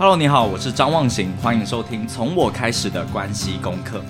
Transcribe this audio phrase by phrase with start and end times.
[0.00, 4.00] Hello，你好，我是张望行，欢迎收听从我开始的关系功课。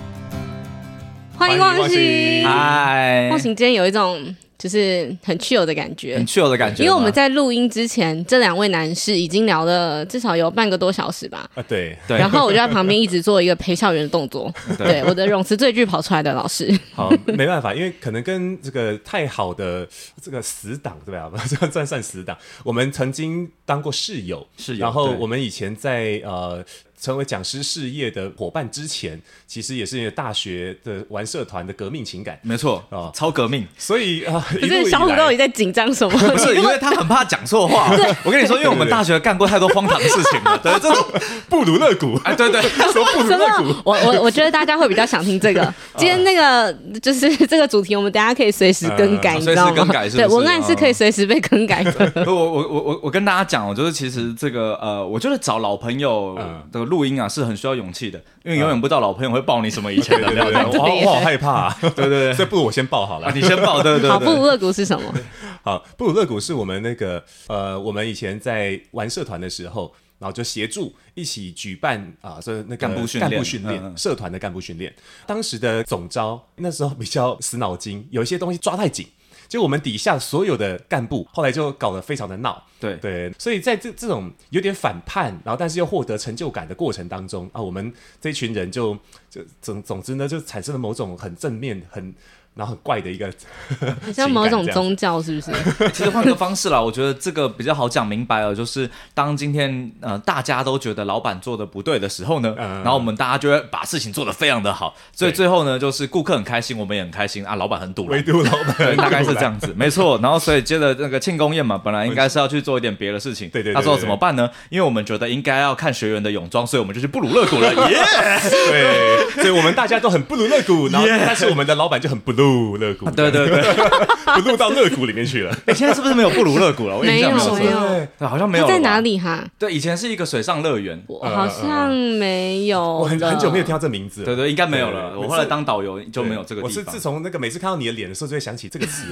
[1.35, 4.35] 欢迎望行，嗨，望行今天有一种。
[4.59, 6.83] 就是很 chill 的感觉，很 chill 的感觉。
[6.83, 11.49] 因为我们在录音之前，这两位男士已经聊了至少有半个多小时吧。
[11.55, 12.17] 啊，对对。
[12.17, 14.53] 然后我就在旁边一直做一个陪笑员的动作。
[14.77, 16.77] 对，我的泳词最具跑出来的老师。
[16.93, 19.87] 好，没办法，因为可能跟这个太好的
[20.21, 21.31] 这个死党对吧？
[21.49, 22.37] 这个算算死党。
[22.63, 24.81] 我们曾经当过室友，室友。
[24.81, 26.61] 然后我们以前在呃。
[27.01, 33.65] 成为讲师事业的伙伴之前，其实也是因为大学的玩社团的革命情感，没错啊、哦，超革命。
[33.77, 36.17] 所以啊， 可是小虎到底在紧张什么？
[36.29, 37.89] 不是，因为他很怕讲错话。
[38.23, 40.57] 我跟你说，因为我们大学干过太多荒唐的事情了。
[40.63, 41.05] 对，这种
[41.47, 43.75] 布鲁勒谷，哎，对对，说布鲁勒谷。
[43.85, 45.73] 我我我觉得大家会比较想听这个。
[45.95, 46.71] 今天那个
[47.01, 49.73] 就是这个主题，我们等下可以随时更改，你知道吗？
[49.75, 50.27] 更改是不是？
[50.27, 52.11] 对，文案是可以随时被更改的。
[52.25, 56.37] 我我我我我跟大家讲，我就是其实这个呃，我觉得找老朋友
[56.71, 57.69] 的录音啊是很需要。
[57.79, 60.45] 勇气的，因为永远不知道老朋友会爆你什么以前的料。
[60.69, 64.09] 我我好害怕、啊，对对对， 所以不如我先爆好了、啊，你先爆，对对对。
[64.09, 65.13] 好，布鲁勒谷是什么？
[65.63, 74.93] 好，布鲁勒谷是我们那个呃，我们以前在玩社团的时候，然后就协助一起举办啊，所以那个干部训练，干部训练，嗯、社团的干部训练。
[75.25, 79.07] 当时的总招那时候比较死脑筋，有一些东西抓太紧。
[79.49, 87.91] 就我们底下所有的干部，后来就搞得非常的闹，对对，所以在这这种有点反叛，然后但是又获得成就感的过程当中啊，我们
[88.21, 88.97] 这群人就
[89.29, 92.15] 就总总之呢，就产生了某种很正面很。
[92.55, 93.31] 然后很怪的一个，
[94.05, 95.51] 好像某种宗教是不是？
[95.93, 98.53] 其实换个方式啦，我觉得这个比较好讲明白了。
[98.53, 107.55] 就是当今天呃大家都觉得老板做的不对的时候呢，嗯、然后我们大家就会把事情做得非常的好，所以最后呢就是顾客很开心，我们也很开心啊。
[107.55, 110.19] 老板很堵，唯独老板大概是这样子， 没错。
[110.21, 113.75] 然后所以接着那个庆功宴嘛，本来应该是要去做一点别的事情，对对，对，对，对。
[113.75, 114.49] 他说怎么办呢？
[114.69, 117.73] 因为我们觉得应该要看学员的泳装，所以我们就去布鲁勒谷了。
[117.89, 118.49] 耶、yeah!
[118.49, 123.09] 对，所以我们大家都很布鲁勒谷，然后但是我们的老板就很布鲁勒谷。
[123.11, 123.61] 对对对，
[124.41, 125.55] 不录到乐谷里面去了。
[125.67, 126.97] 哎，现在是不是没有布鲁乐谷了？
[126.97, 128.67] 我印象没有，没有，对，好像没有。
[128.67, 129.45] 在哪里哈？
[129.57, 132.81] 对，以前是一个水上乐园，好像没有。
[132.81, 134.23] 我很很久没有听到这名字。
[134.23, 135.19] 对对，应该没有了。
[135.19, 136.69] 我后来当导游就没有这个地方。
[136.69, 139.05] 我是自从那个每次看到你的脸的时候，就会想起这个词。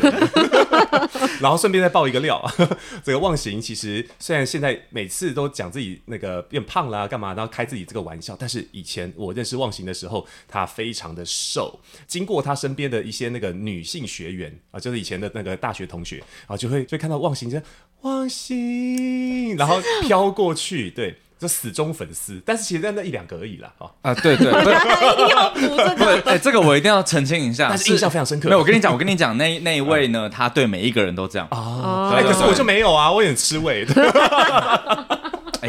[1.40, 2.44] 然后顺便再爆一个料，
[3.04, 11.80] 这个忘形其实虽然现在每次都讲自己那个变胖啦，干嘛，然后开自己这个玩笑，但是以前我认识忘形的时候，他非常的瘦。
[12.08, 17.60] 经过他身边的一些那个女性学员啊，就是以前的那个大学同学，啊就会就会看到忘形，就
[18.02, 22.40] 忘形，然后飘过去，对，就死忠粉丝。
[22.46, 28.50] 但是其实在那一两个而已啦，啊啊，对对，对，哎，这个我一定要澄清一下，但是印象非常深刻。
[28.50, 31.48] 没有，我跟你讲，我跟你讲，那那一位呢，他对每一个人都这样。
[31.50, 33.84] 啊，可是我就没有啊，我也很吃味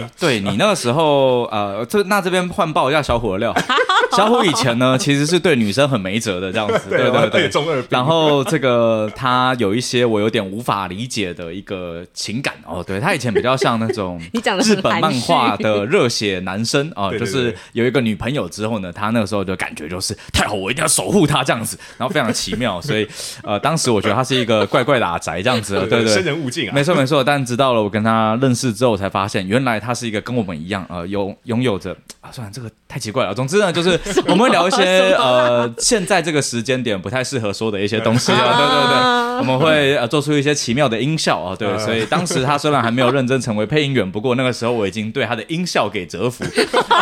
[0.19, 3.55] 对你那个时候，呃，这那这边换爆一下小虎的料。
[4.17, 7.85] 小虎以前呢，其实是对女生很没辙的这样子， 对对对，中二。
[7.91, 14.21] 然后这个他有一些我有点无法理解的一个情感哦，对他以前比较像那种
[14.63, 23.07] 日本漫画的热血男生啊，就是有一个女朋友之后呢，他那个时候就感觉就是太好，我一定要守护她这样子，然后非常奇妙，所以
[23.43, 27.23] 呃，当时我觉得他是一个怪怪的阿宅这样子，对对，生人勿近啊，没错没错。
[27.23, 33.35] 但直到了我跟他认识之后，才发现原来他他是一个跟我们一样呃，拥拥有着啊，算了，这个太奇怪了。
[33.35, 33.99] 总之呢，就是。
[34.27, 39.39] 我们会聊一些呃，现在这个时间点不太适合说的一些东西啊， 对对对。
[39.39, 46.45] 我们会呃做出一些奇妙的音效啊，对，所以当时他虽然还没有认真成为配音员， 不过那个时候我已经对他的音效给折服，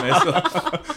[0.03, 0.43] 没错，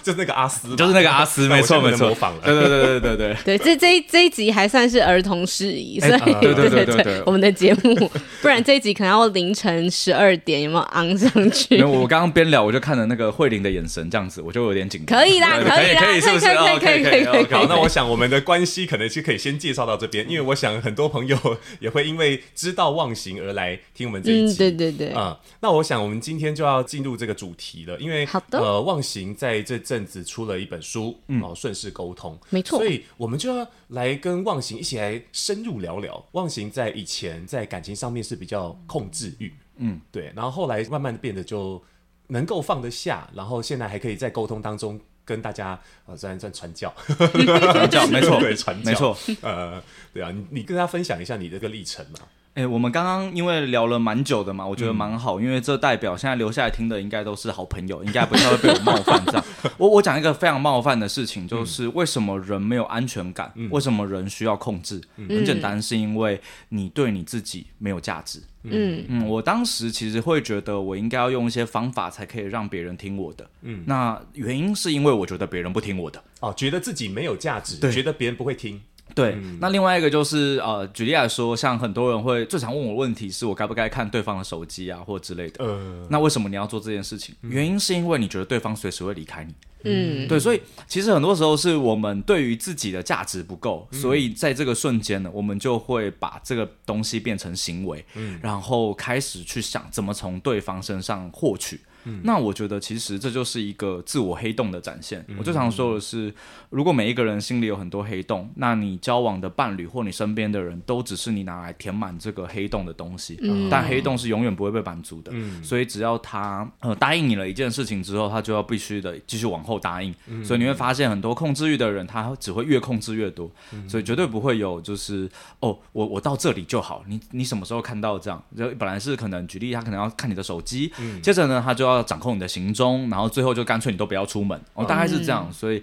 [0.03, 3.37] 就是那个阿斯，就是那个阿斯，没错没错，模仿了，对对对对对对。
[3.45, 7.95] 对，这这一这一集还算是儿童适宜，所以对对对对，我们的节目，
[8.41, 11.75] 不然这一集可能要凌晨十二点有没有昂上去？
[11.75, 16.45] 没有，我刚刚边聊我就看了那个慧玲的眼神，这样子我就有点可以啦，可以可以，是不是？
[16.45, 17.43] 可以可以可以可以。
[17.53, 21.37] 好，那我想我们的关系可能是可以先介绍到这边，因为我想很多朋友。
[21.79, 41.81] 也会因为知道忘形而来听我们这一集，嗯、对对对，啊、嗯，那我想我们今天就要进入这个主题了，因为好的，呃，忘形在这阵子出了一本书，嗯，哦，顺势沟通，没错，所以我们就要来跟忘形一起来深入聊聊，忘形在以前在感情上面是比较控制欲，嗯，对，然后后来慢慢的变得就
[42.29, 44.99] 能够放得下，然后现在还可以在沟通当中。
[45.25, 49.79] 跟大家呃，算算传教， 传教没错， 对传教没错，呃，
[50.11, 52.17] 对啊，你你跟大家分享一下你这个历程嘛？
[52.55, 59.45] 哎，我们刚刚因为聊了蛮久的嘛，我觉得蛮好，嗯、因为这代表现在留下来听的应该都是好朋友，应该不太会被我冒犯这样。
[59.77, 63.51] 我我讲一个非常冒犯的事情，就是为什么人没有安全感？
[63.55, 64.99] 嗯、为什么人需要控制？
[65.17, 68.41] 嗯、很简单，是因为你对你自己没有价值。
[68.63, 73.49] 嗯嗯，我当时其实会觉得我应该要用一些方法才可以让别人听我的。
[73.61, 76.21] 嗯，那原因是因为我觉得别人不听我的。
[76.41, 78.81] 哦，觉得自己没有价值，对觉得别人不会听。
[79.15, 85.65] 对，嗯、那另外一个就是呃，举例来说，像很多人会最常问我问题是我该不该看对方的手机啊，或之类的。
[85.65, 87.35] 呃，那为什么你要做这件事情？
[87.41, 89.53] 嗯、原因是因为你觉得对方随时会离开你。
[89.83, 101.79] 嗯，对，所以其实很多时候是我们对于自己的价值不够，嗯、所以在这个瞬间呢，我们就会把这个东西变成行为，嗯，然后开始去想怎么从对方身上获取。
[102.05, 105.23] 嗯、那我觉得其实这就是一个自我黑洞的展现。
[105.27, 106.33] 嗯、我最常说的是，
[106.69, 113.37] 如果每一个人心里有很多黑洞，那你交往的伴侣或你身边的人都只是你拿来填满这个黑洞的东西。
[113.41, 115.31] 嗯、但黑洞是永远不会被满足的。
[115.33, 120.13] 嗯、所以只要他呃答应你了一件事情之后，他就要必须的继续往后答应。
[120.27, 123.49] 嗯、所以你会发现很多控制欲的人，他只会越控制越多。
[123.73, 125.29] 嗯、所以绝对不会有就是
[125.59, 127.03] 哦，我我到这里就好。
[127.07, 128.41] 你你什么时候看到这样？
[128.57, 135.81] 就本来是可能举例，他可能要看你的手机，嗯、接着呢，他就要掌控你的行踪，然后最后就干脆你都不要出门，哦，大概是这样，所以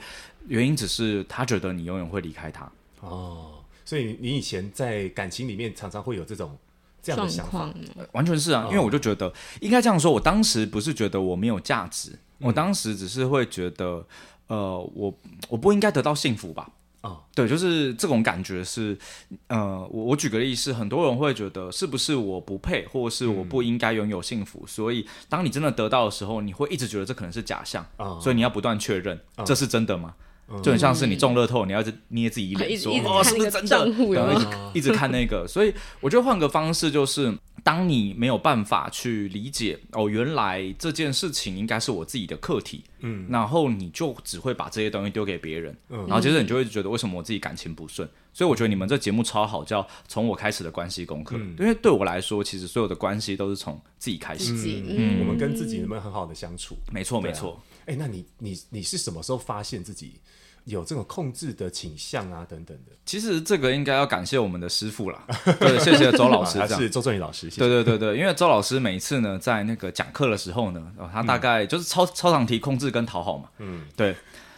[0.49, 2.71] 原因只是他觉得你永远会离开他。
[3.01, 6.57] 哦，所以你以前在感情里面常常会有这种
[7.03, 7.69] 这样的想法，
[8.13, 14.05] 完全是啊，因为我就觉得应该这样说，我当时不是觉得我没有价值，我当时只是会觉得，
[14.49, 15.15] 呃，我
[15.49, 16.69] 我不应该得到幸福吧。
[17.07, 18.99] 哦，对，就是这种感觉是，
[19.47, 30.15] 呃，我我举个例子，很多人会觉得是不是我不配，或是我不应该拥有幸福，嗯、所以当你真的得到的时候，你会一直觉得这可能是假象，哦、所以你要不断确认、哦、这是真的吗？
[30.49, 33.87] 哦、就很像是你中乐透，你要一直捏自己脸说，哦，是不是真的？
[34.13, 37.33] 然后一直 一直看那个，所以我觉得换个方式就是。
[37.67, 48.09] 当你没有办法去理解哦，原来这件事情应该是我自己的课题，嗯，然后你就只会把这些东西丢给别人，嗯，然后接着你就会觉得为什么我自己感情不顺？
[48.33, 56.77] 所以我觉得你们这节目超好，叫从我开始的关系功课，嗯，因为对我来说，其实所有的关系都是从自己开始，嗯，我们跟自己能不能很好的相处？
[56.93, 57.61] 没错，没错。
[57.87, 60.21] 哎，那你你你是什么时候发现自己？
[60.67, 62.93] 有这种控制的倾向啊，等等的。
[63.05, 65.25] 其实这个应该要感谢我们的师傅啦，
[65.61, 67.49] 对，谢谢周老师， 还是周正宇老师。
[67.49, 73.49] 谢谢对对对对，因为周老师每一次呢，在那个讲课的时候呢，他大概就是超、嗯、超常提控制跟讨好嘛。
[73.59, 74.11] 嗯，对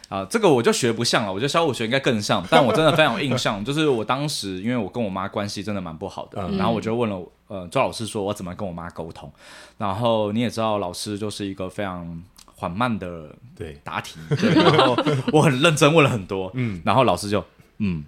[0.08, 9.30] 啊、呃，这个我就学不像了，我觉得小武学应该更像，但我真的非常有印象， 就是我当时因为我跟我妈关系真的蛮不好的，嗯、然后我就问了呃周老师说，我怎么跟我妈沟通？
[9.76, 12.22] 然后你也知道，老师就是一个非常。
[12.58, 13.80] 缓慢的对。
[13.84, 14.98] 答题，对，然后
[15.32, 17.44] 我很认真问了很多，嗯，然后老师就
[17.78, 18.04] 嗯，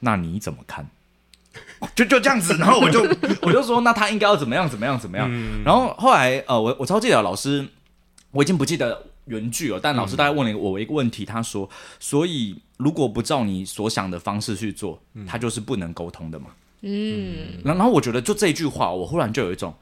[0.00, 0.88] 那你怎么看？
[1.94, 3.02] 就就这样子，然后我就
[3.42, 5.28] 我就说，那他应该要怎么样怎么样怎么样？
[5.30, 7.68] 嗯、然后后来呃，我我超记得老师，
[8.30, 11.68] 我已经不记得原句了，但老师大概问了我一个问题，他说，
[12.00, 16.46] 所以如果不照你所想的方式去做，他就是不能沟通的嘛。
[16.80, 19.74] 嗯，然后我觉得就这一句话，我忽然就有一种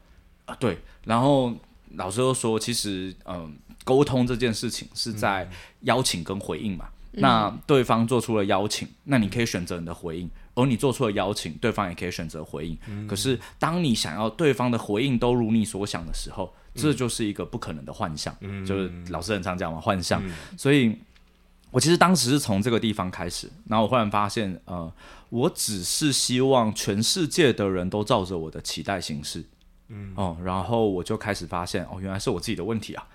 [0.47, 1.53] 啊，对，然后。
[1.93, 5.49] 老师都说，其实，嗯，沟通这件事情是在
[5.81, 6.87] 邀请跟回应嘛。
[7.13, 12.75] 嗯、那对方做出了邀请，那你可以选择你的回应；而你做出了邀请，对方也可以选择回应。
[12.87, 18.35] 嗯、可是，当你想要对方的回应都如你所想的时候，嗯、这就是一个不可能的幻象。
[18.41, 20.19] 嗯、就是老师很常讲嘛，幻象。
[20.25, 20.97] 嗯、所以，
[21.69, 24.91] 我其实当时是从这个地方开始，然后我忽然发现，呃，
[25.29, 29.43] 我只是希望全世界的人都照着我的期待行事。
[29.93, 33.07] 嗯哦，然后我就开始发现，哦，原来是我自己的问题啊。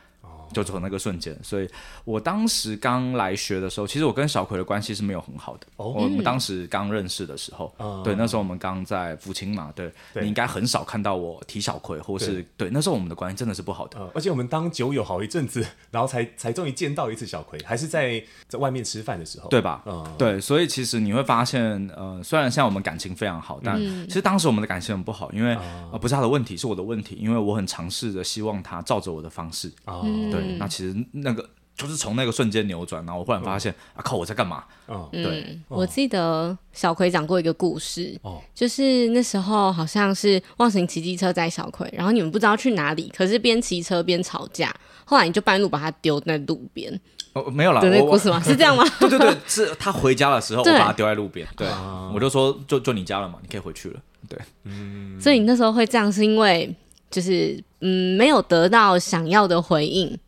[0.53, 1.69] 就从那个瞬间，所以
[2.05, 5.67] 我当时刚来学的时候，其实我跟小葵的关系是没有很好的。
[5.77, 7.73] 哦，我们当时刚认识的时候，
[8.05, 13.99] 对，那时候我们刚在福清嘛，对，你应该很少看到我提小葵，或是对，那时候我们的关系真的是不好的。
[14.15, 19.83] 而且我们当酒友好一阵子，然后才才终于见到一次小葵，还是在在外面吃饭的时候，对吧？
[20.17, 25.57] 对，所以其实你会发现，呃，虽然现在我们感情非常好，但其实当时我们的感情很不好，因为
[25.93, 29.71] 呃不是他的问题，是我的问题，因为我很尝试着希望他照着我的方式。
[29.85, 30.01] 啊，
[30.41, 30.57] 对。
[30.59, 34.65] 那其实那个就是从那个瞬间扭转，然后我忽然发现、嗯、啊，靠，我在干嘛？
[34.89, 35.59] 嗯，对。
[35.69, 47.01] 我记得小葵讲过一个故事，哦，就是那时候好像是忘形骑机车载小葵，然后你们不知道去哪里，可是边骑车边吵架，后来你就半路把他丢在路边。
[47.35, 48.41] 哦，没有啦，对那个故事吗？
[48.43, 48.83] 是这样吗？
[48.99, 51.47] 对对对，是他回家的时候， 我把他丢在路边。
[51.57, 51.69] 对，
[52.13, 54.01] 我就说，就就你家了嘛，你可以回去了。
[54.29, 55.21] 对，嗯。
[55.21, 56.75] 所以你那时候会这样，是因为
[57.11, 60.19] 就是嗯，没有得到想要的回应。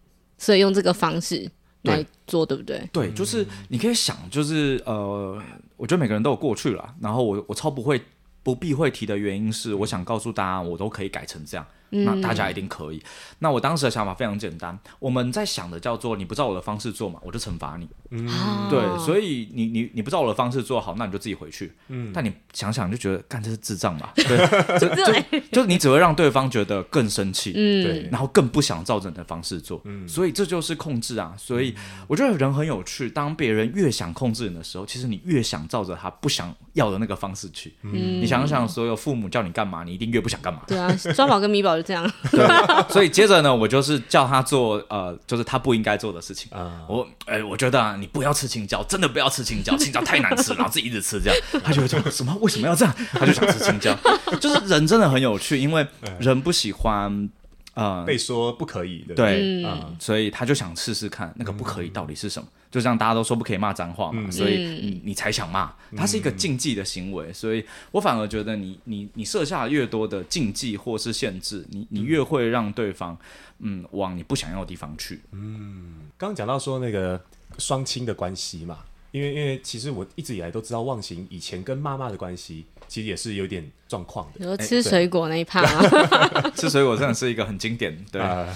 [0.41, 1.49] 所以用这个方式
[1.83, 2.89] 来做，对，不对？
[2.93, 5.41] 对，就是你可以想，就是呃，
[5.77, 8.01] 我觉得每个人都有过去了，然后我我超不会
[8.43, 11.67] 不避讳提的原因是，我想告诉大家，我都可以改成这样。
[11.91, 12.97] 那大家一定可以。
[12.97, 13.03] 嗯、
[13.41, 17.89] 那我当时的想法非常简单，我们在想的叫做你不照我的方式做嘛，我就惩罚你。
[18.11, 18.27] 嗯，
[18.69, 21.73] 对，所以你你你不照我的方式做好，那你就自己回去。
[21.89, 24.13] 嗯，但你想想就觉得，干这是智障吧？
[24.17, 29.81] 对，就 就就你只会让对方觉得更生气，嗯，对，然后更不想照着你的方式做。
[29.85, 31.35] 嗯，所以这就是控制啊。
[31.37, 31.75] 所以
[32.07, 37.73] 我觉得人很有趣，当别人越想控制你的时候，其实你越想照着他不想要的那个方式去。
[37.83, 40.63] 嗯，你想想，所有父母叫你干嘛，你一定越不想干嘛。
[40.67, 41.80] 对啊，双宝跟米宝。
[41.83, 42.47] 这样， 对，
[42.93, 46.51] 所以接着呢，我就是叫他做呃，就是他不应该做的事情。
[46.55, 52.37] 嗯，我哎、欸，我觉得啊，你不要吃青椒，真的不要吃青椒，青椒太难吃，然后自己一直吃这样，他就会说什么？
[52.41, 52.95] 为什么要这样？
[53.13, 53.97] 他就想吃青椒。
[54.41, 55.87] 就是人真的很有趣，因为
[56.19, 57.29] 人不喜欢
[57.75, 62.49] 呃被说不可以的，对，嗯，所以他就想试试看那个不可以到底是什么。
[62.71, 73.19] 就像大家都说不可以骂脏话嘛，嗯、所以你你才想骂，它是一个禁忌的行为，嗯、所以我反而觉得你你你设下越多的禁忌或是限制，你你越会让对方
[73.59, 75.21] 嗯往你不想要的地方去。
[75.33, 77.21] 嗯，刚刚讲到说那个
[77.59, 78.79] 双亲的关系嘛，
[79.11, 85.63] 因为因为其实我一直以来都知道忘形以前跟妈妈的关系其实也是有点状况的，比如吃水果那一趴，
[86.55, 88.21] 吃水果真的是一个很经典， 对。
[88.21, 88.55] 呃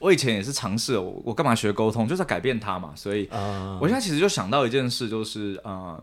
[0.00, 2.92] 我以前也是尝试，我我干嘛学沟通，就是在改变他嘛。
[2.94, 3.28] 所以，
[3.80, 6.00] 我现在其实就想到一件事，就是呃，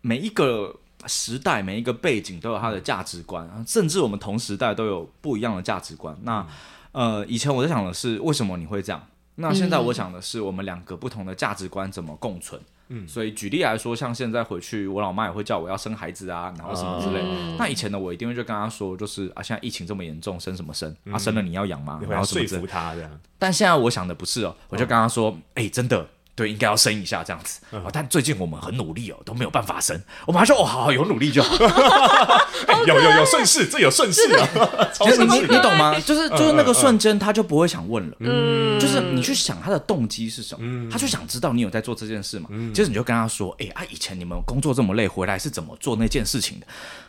[0.00, 0.72] 每一个
[1.08, 6.16] 时代、每一个背景都有它的价值观，甚至我们同时代都有不一样的价值观。
[6.22, 6.46] 那
[6.92, 9.04] 呃，以前我在想的是，为什么你会这样？
[9.34, 12.60] 那现在我想的是，我们两个不同的价值观怎么共存？
[12.60, 12.66] 嗯，
[13.06, 17.20] 所以举例来说，像现在回去，我老妈也会叫我要生孩子啊，然后什么之类。
[17.24, 20.94] 嗯、那以前呢，我一定会就跟她说，就是啊，现在疫情这么严重，生什么生？
[21.04, 22.00] 嗯、啊，生了你要养吗？
[22.08, 23.20] 然后说服她这样。
[23.38, 26.08] 但现在我想的不是哦，我就跟她说，哎、哦欸，真的。
[26.36, 30.00] 对，应该要升一下这样子，嗯、但最近我们很努力哦，都没有办法升。
[30.26, 31.54] 我们还说哦，好好有努力就好。
[32.66, 34.48] 欸、有有有顺势，这有顺势啊。
[34.92, 35.98] 其实你你懂吗？
[36.00, 38.16] 就是就是那个瞬间，他就不会想问了。
[38.18, 42.48] 嗯，就是你去想他的动机是什么，嗯、他就想知道你有在做这件事嘛。
[42.50, 46.66] 嗯、接着你就跟他说，哎、欸、啊，以前你们工作这么累，回来是怎么做那件事情的？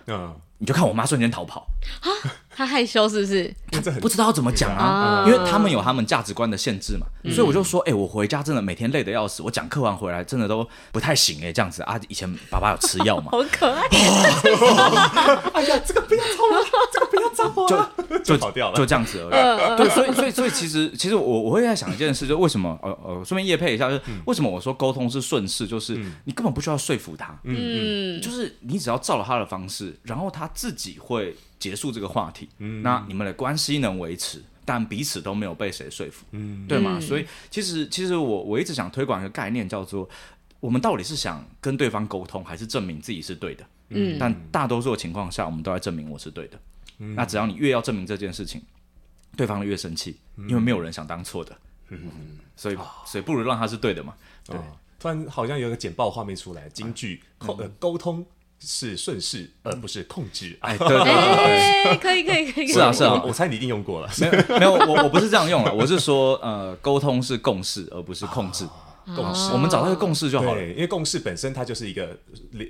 [0.08, 0.36] 嗯。
[0.58, 1.68] 你就看我妈瞬间逃跑
[2.02, 2.10] 啊！
[2.56, 3.54] 她害羞是不是？
[3.70, 7.06] 她不知道怎么讲啊，因为他们有他们价值观的限制嘛。
[7.34, 12.00] 所以我就说，哎，我回家真的每天累得要死，我讲课完回来真的都不太行哎，这样子啊。
[12.08, 13.32] 以前爸爸有吃药嘛？
[13.36, 13.82] 好可爱！
[15.54, 17.50] 哎呀，这个不要吵了，这个不要吵
[18.08, 19.78] 就就跑掉了，就这样子而已。
[19.78, 30.45] 对，所以所以所以其实其实我我会在想一件事，就为什么呃呃，顺便业配一下，就是为什么我说沟通是顺势，就是你根本不需要说服他，嗯，就是你只要照了他的方式，然后他。
[30.46, 37.00] 他自己会结束这个话题，嗯、那你们的关系能维持，但彼此都没有被谁说服，嗯、对吗？
[37.00, 40.08] 所以其实其实我我一直想推广一个概念，叫做
[40.60, 43.66] 我们到底是想跟对方沟通，还是证明自己是对的？
[43.90, 46.60] 嗯，但大多数的情况下，我们都在证明我是对的。
[47.00, 48.62] 嗯、那只要你越要证明这件事情，
[49.36, 51.58] 对方越生气，因为没有人想当错的。
[51.90, 52.00] 嗯，
[52.56, 54.14] 所以所以不如让他是对的嘛。
[54.46, 54.60] 对，
[55.00, 58.24] 突然好像有个简报画面出来，金句沟沟通。
[58.60, 60.58] 是顺势，而不是控制。
[60.62, 62.68] 哎，对对对，可以可以可以。
[62.68, 64.10] 是啊是啊，我猜你一定用过了。
[64.20, 68.68] 没有没有，我我不是这样用了，我是说，呃，沟通是共识，而不是控制。
[69.16, 70.62] 共识，我们找到一个共识就好了。
[70.70, 72.18] 因为共识本身它就是一个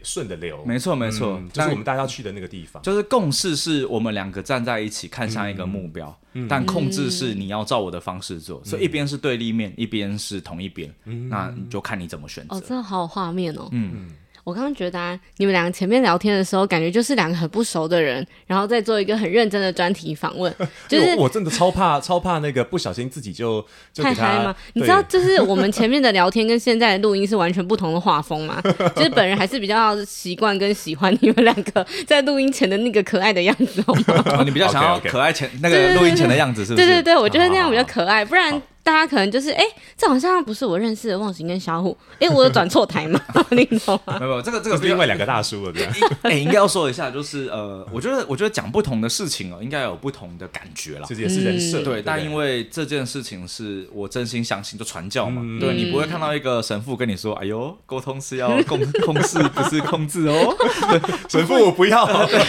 [0.04, 0.65] 顺的流。
[0.65, 2.84] 没错没错，就是我们大家要去的那个地方。
[2.84, 6.13] 就是共识是我们两个站在一起看向一个目标，
[6.50, 10.94] 但控制是你要照我的方式做，所以一边是对立面，一边是同一边。
[11.30, 12.58] 那你就看你怎么选择。
[12.58, 13.70] 哦，真的好有画面哦。
[13.72, 14.10] 嗯。
[14.46, 20.54] 我刚刚觉得啊，你们两个前面聊天的时候，感觉就是两个很不熟的人，然后再做一个很认真的专题访问。
[20.88, 23.60] 就是我真的超怕，超怕那个不小心自己就
[23.92, 24.56] 就太嗨吗？
[24.74, 28.62] 你知道，就是我们前面的聊天跟现在的录音是完全不同的画风嘛？
[28.96, 34.44] 就是本人还是比较习惯跟喜欢你们两个在录音前的那个可爱的样子，好吗？
[34.46, 36.86] 你比较想要 可爱前那个录音前的样子，是不是？
[36.86, 38.62] 对对对，我觉得那样比较可爱，不然。
[38.86, 39.63] 大家可能就是哎，
[39.98, 43.20] 这好像不是我认识的忘形跟小虎，哎，我有转错台吗？
[43.50, 44.20] 你懂吗？
[44.20, 45.89] 没有，这个这个是另外两个大叔了，对。
[46.22, 51.08] 哎，应该要说一下，就是呃，我觉得我觉得讲不同的事情哦，应该有不同的感觉了。
[51.10, 52.00] 这也是人设，对。
[52.00, 55.42] 但因为这件事情是我真心相信，就传教嘛。
[55.60, 60.56] 对，你不会看到一个神父跟你说：“哎呦，沟通是要 控控制，不是控制哦。
[61.27, 62.39] ”神父我不要，神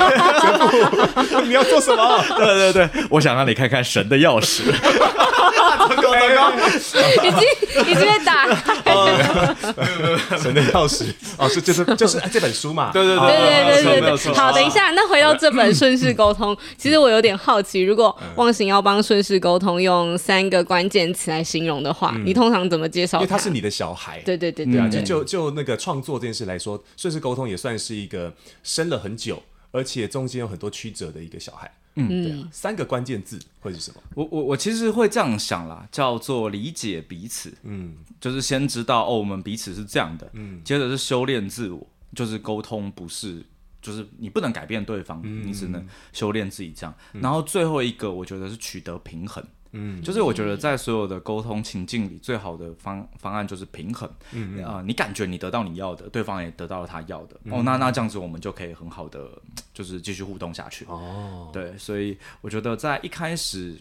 [1.30, 2.22] 父你要做什么？
[2.36, 4.64] 对对对，我想让你看看神的钥匙。
[5.78, 6.52] 糟糕糟糕，
[7.24, 7.40] 已经
[7.90, 8.82] 已经被打开，
[10.38, 11.12] 神的钥匙。
[11.36, 13.36] 哦，是就是就是这本书嘛，对对对对
[13.84, 23.18] 对对对，好，等一下，那回到这本顺势沟通，其实我有点好奇，如果忘形要帮顺势沟通用三个关键词来形容的话，你通常怎么介绍？
[23.18, 28.32] 因为他是你的小孩，对对对对啊，就就就那个创作这件事来说，顺势沟通也算是一个
[28.62, 29.42] 生了很久，
[29.72, 31.70] 而且中间有很多曲折的一个小孩。
[31.96, 34.00] 嗯，对啊，三个关键字会是什么？
[34.14, 37.52] 我我我其实会这样想啦，叫做理解彼此。
[37.62, 40.30] 嗯，就是先知道哦，我们彼此是这样的。
[40.34, 43.44] 嗯，接着是修炼自我，就是沟通不是，
[43.80, 46.94] 就是你不能改变对方，嗯，你只能修炼自己这样。
[47.14, 49.42] 嗯，然后最后一个，我觉得是取得平衡。
[49.72, 54.10] 嗯，就是我觉得在所有的沟通情境里，最好的方方案就是平衡。
[54.32, 57.36] 嗯啊、呃，你感觉你得到你要的，对方也得到了他要的。
[57.44, 59.28] 嗯、哦，那那这样子我们就可以很好的，
[59.74, 60.84] 就是继续互动下去。
[60.86, 63.76] 哦，对，所以我觉得在一开始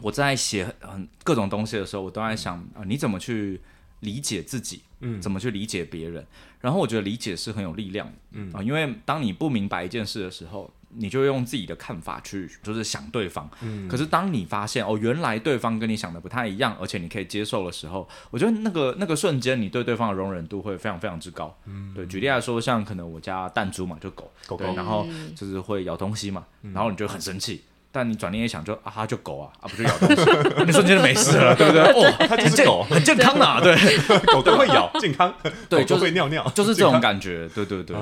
[0.00, 3.60] 我在写很各种东西的时候，我都在想啊、呃，你怎么去
[4.00, 4.82] 理解自己？
[5.00, 6.24] 嗯，怎么去理解别人？
[6.60, 8.12] 然后我觉得理解是很有力量的。
[8.32, 10.72] 嗯啊、呃，因为当你不明白一件事的时候。
[10.94, 13.50] 你就用自己的看法去，就是想对方。
[13.62, 13.88] 嗯。
[13.88, 21.56] 可是当你发现哦，原来对方跟你想的不太一样，而且你可以接受的时候，我觉得那个那个瞬间，你对对方的容忍度会非常非常之高。
[21.66, 21.92] 嗯。
[21.94, 25.06] 对，举例来说，像可能我家弹珠嘛，就狗，狗狗，然后
[25.36, 27.62] 就是会咬东西嘛，然后你就很生气。
[27.92, 30.24] 但你转念一想就，就啊，就狗啊， 啊不就咬东西，
[30.66, 31.82] 你瞬间就没事了， 对不对？
[31.82, 33.98] 哦，它就是狗，很健康的，对，
[34.32, 35.32] 狗都会咬，健康，
[35.68, 37.96] 对，就会尿尿，就是这种感觉，对对对。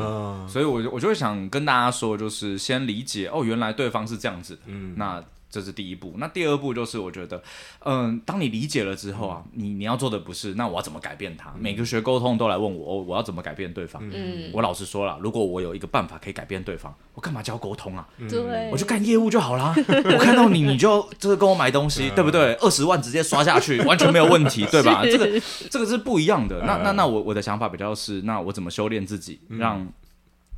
[0.48, 5.22] 所以我就我就会想跟大家说，就是先理解哦，原来对方是这样子，嗯，那。
[5.50, 7.42] 这是第一步，那第二步就是我觉得，
[7.84, 11.52] 嗯，当你理解了之后啊，你你要做的不是，那我要怎么改变他？
[11.58, 14.00] 每个学沟通都来问我，哦，我要怎么改变对方？
[14.12, 18.06] 嗯，我老实说了，如果我有一个办法可以改变对方，我干嘛教沟通啊？
[18.28, 19.74] 对，我就干业务就好啦。
[20.14, 22.54] 我看到你，你就就是跟我买东西，对不对？
[22.54, 25.02] 二十万直接刷下去， 完全没有问题，对吧？
[25.04, 25.28] 这个
[25.68, 26.62] 这个是不一样的。
[26.64, 29.86] 那那那我我的想法比较是，那我怎么修炼自己，让。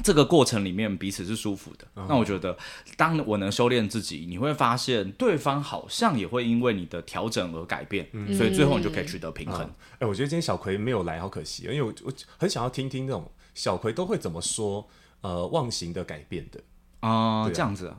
[0.03, 2.57] 这个过程里面彼此是舒服的，那我觉得，
[2.97, 9.63] 当我能修炼自己，你会发现对方好像也会因为你的调整而改变，所以最后你就可以取得平衡。
[9.99, 14.89] 哎，我觉得今天小葵没有来，好可惜，因为我我很想要听听这种小葵都会怎么说，
[15.21, 16.61] 呃，忘形的改变的。
[17.01, 17.97] 啊，这样子啊。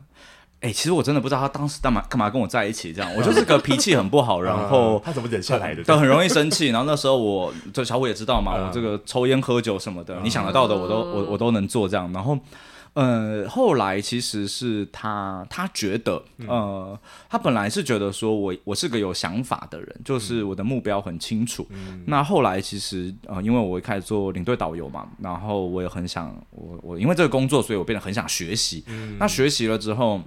[0.63, 5.83] 哎、欸，其实我真的不知道他当时干嘛干嘛跟我在一起这样，我就是个脾气很不好， 然后他怎么忍下来的？
[5.83, 6.67] 都很容易生气。
[6.69, 12.09] 然后那时候我，这小虎也知道嘛，我这个抽烟喝酒什么的，你想得到的我都我我都能做这样。
[12.13, 12.39] 然后，
[12.93, 16.97] 呃，后来其实是他他觉得，呃，
[17.29, 21.67] 他本来是觉得说我我是个有想法的人，就是我的目标很清楚。
[22.05, 28.85] 那后来其实呃，因为我一开始做领队导游嘛，然后我也很想我我因为这个工作，所以我变得很想学习。
[29.19, 30.21] 那学习了之后。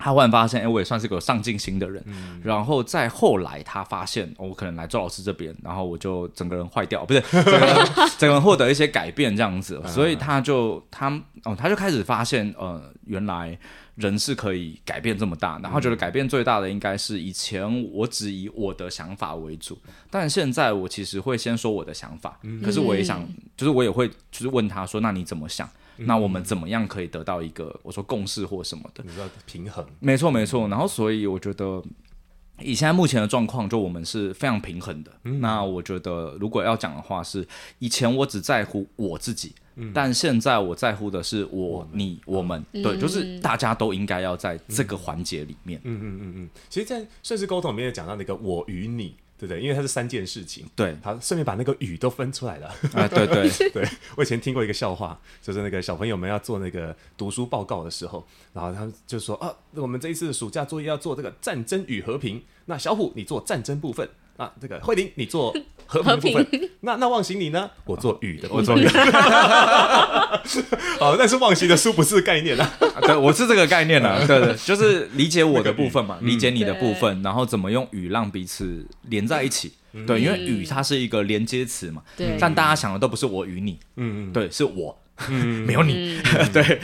[0.00, 2.02] 他忽然发现，哎、欸，我也算是个上进心的人。
[2.06, 7.76] 嗯、然后再后来，他发现、哦、我可能来周老师这边，然后我就整个人坏掉，不是整个人
[8.18, 9.80] 整个人获得一些改变这样子。
[9.86, 11.10] 所以他就他
[11.44, 13.56] 哦，他就开始发现，呃，原来
[13.96, 15.60] 人是可以改变这么大。
[15.62, 19.78] 然后觉得改变最大的应该是以前我只以我的想法为主，
[20.10, 22.38] 但现在我其实会先说我的想法。
[22.42, 23.28] 嗯、可是我也想，
[23.60, 25.68] 就是我也会就是问他说，那你怎么想？
[25.98, 29.04] 那我们怎么样可以得到一个我说共识或什么的？
[29.06, 29.84] 你知道平衡？
[29.98, 30.66] 没错没错。
[30.68, 31.82] 然后所以我觉得
[32.60, 35.12] 以现在目前的状况，就我们是非常平衡的。
[35.24, 37.46] 嗯、那我觉得如果要讲的话，是
[37.80, 42.64] 以前我只在乎我自己，嗯、但现在我在乎的是我、嗯、你、我们。
[42.72, 45.78] 嗯、对，就是大家都应该要在这个环节里面。
[45.84, 46.48] 嗯嗯嗯嗯。
[46.70, 49.14] 其实，在顺势沟通里面讲到那个我与你。
[49.40, 50.66] 对对，因为它是三件事情。
[50.76, 52.68] 对，他顺便把那个雨都分出来了。
[52.92, 58.22] 啊，对对 对，我以前听过一个笑话，就是那个小朋友们要做那个读书报告的时候，
[58.52, 64.06] 然后他们就说啊，我们这一次暑假作业要做这个战争与和平，那小虎你做战争部分。
[64.40, 67.70] 啊，这个慧玲，你做 和平部分，那那忘形你呢？
[67.84, 68.86] 我做雨的， 我做雨。
[70.98, 72.66] 好，但是忘形的书不是概念啊，
[73.02, 79.72] 对，我是这个概念啊，对对，就是理解我的部分嘛，理解你的部分，然后怎么用语让彼此连在一起。
[80.06, 84.30] 对，因为语它是一个连接词嘛，对，但大家想的都不是我与你，嗯。
[84.30, 84.96] 嗯，对，是我。
[85.28, 86.18] 嗯，没有你，
[86.50, 86.80] 对，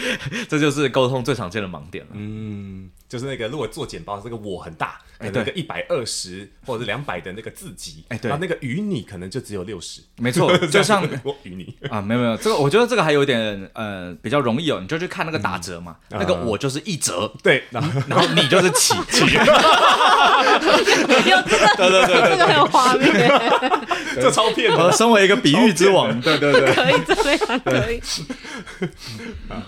[0.47, 2.11] 这就是沟通最常见的盲点了。
[2.13, 10.01] 嗯，就是那个如果做简报，这个我很大，那个一百二十或者是两百的那个字级， 哎，对，那个与你可能就只有六十。
[10.19, 19.25] 没错， 就像我与你啊，没有没有，这个我觉得这个还有点呃比较容易哦，你就去看那个打折嘛，那个我就是一折，对，然后然后你就是起起。
[21.27, 23.31] 有这个，对对对，这个很有画面，
[24.15, 24.77] 这超骗的。
[24.77, 28.01] 我身为一个比喻之王，对对对，可以，这非常可以。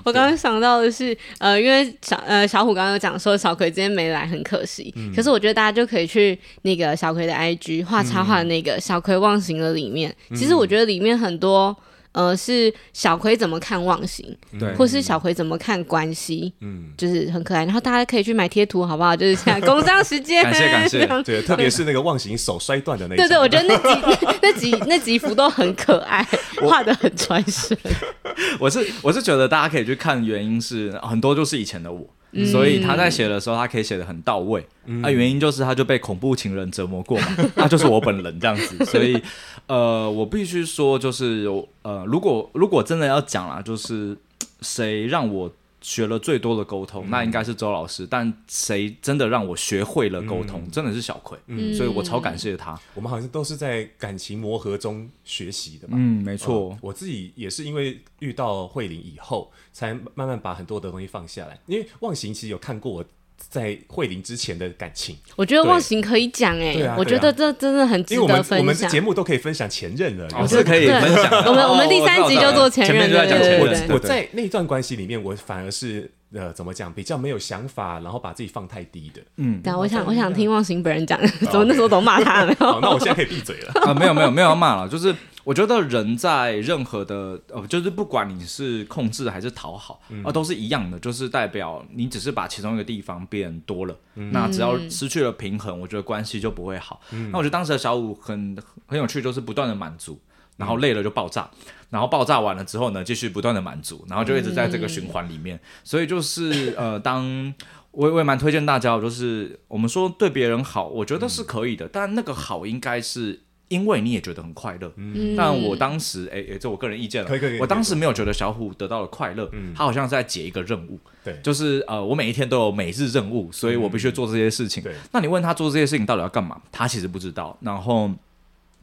[0.05, 4.93] 我刚刚想到的是，呃，因为小呃小虎刚刚有讲说小葵今天没来，很可惜。
[4.97, 11.77] 嗯、可是我觉得大家就可以去那个小葵的 IG 画插画的那个小葵忘形的里面，嗯、其实我觉得里面很多。
[12.13, 17.65] 呃，是小葵怎么看忘形，对，或是小葵怎么看关系，嗯，就是很可爱。
[17.65, 19.15] 然后大家可以去买贴图，好不好？
[19.15, 26.27] 就是现在工商时间，感谢感谢，对，特别是那个忘形手摔断的那，对对，我觉得那几那，那几那几幅都很可爱，
[26.63, 27.77] 画的很传神。
[28.59, 32.09] 我是我是觉得大家可以去看，原因是很多就是以前的我。
[32.47, 34.67] 所以他在写的时候，他可以写的很到位。
[34.87, 38.85] 嗯、啊，原因就是他就被恐怖情人折磨过嘛，他 就是我本人这样子。
[38.85, 39.21] 所以，
[39.67, 41.49] 呃，我必须说，就是
[41.83, 44.17] 呃，如果如果真的要讲啦，就是
[44.61, 45.53] 谁让我。
[45.89, 48.05] 学了最多的沟通，那应该是周老师。
[48.05, 51.39] 嗯、但谁真的让我学会了沟通，嗯、真的是小葵。
[51.47, 52.79] 嗯，所以我超感谢他。
[52.93, 55.97] 我们好像都是在感情磨合中学习的嘛。
[55.99, 56.79] 嗯，没错、呃。
[56.83, 61.59] 我自己也是因为遇到慧玲以后，才慢慢把很多的东西放下来。
[61.65, 63.05] 因为忘形其实有看过我。
[63.39, 68.59] 在慧玲之前的感情，我觉得忘形可以讲哎、欸，啊啊、我觉得这真的很值得分享。
[68.59, 71.45] 我们节目都可以分享前任了，我是可以分享。
[71.47, 73.89] 我们我们第三集就做前任，对对对。
[73.89, 79.23] 我我在那段关系里面，我反而是呃怎么讲，比较没有想法，然后把自己放太低的。
[79.37, 82.55] 嗯，对，我想我想听忘形本人讲， 怎么那时候都骂他了？
[82.59, 83.73] 好，那我现在可以闭嘴了。
[83.87, 85.15] 啊，没有没有没有要骂了，就是。
[85.45, 93.97] 我觉得人在任何的呃，就是不管你是控制还是讨好，啊、呃，都是一样的，就是代表你只是把其中一个地方变多了。
[94.17, 97.01] 嗯、那只要失去了平衡，我觉得关系就不会好。
[97.13, 100.21] 嗯、那我觉得当时的小五很很有趣，就是不断的满足，
[100.59, 101.59] 然后累了就爆炸，嗯、
[101.91, 105.57] 然后爆炸完了之后呢，继续不断的满足，然后就一直在这个循环里面。
[105.57, 107.55] 嗯、所以就是呃，当
[107.91, 113.43] 我我也蛮推荐大家，就是我们说对别人好，我觉得是可以的，嗯、但那个好应该是。
[113.69, 124.95] 因为你也觉得很快乐，嗯，但我当时，哎、欸、哎，这我个人意见了，可以可以，我当时没有觉得小虎得到了快乐，嗯，他好像是在解一个任务，对，就是呃，我每一天都有每日任务，所以我必须做这些事情，对。
[125.13, 126.59] 那你问他做这些事情到底要干嘛？
[126.73, 127.55] 他其实不知道。
[127.61, 128.11] 然后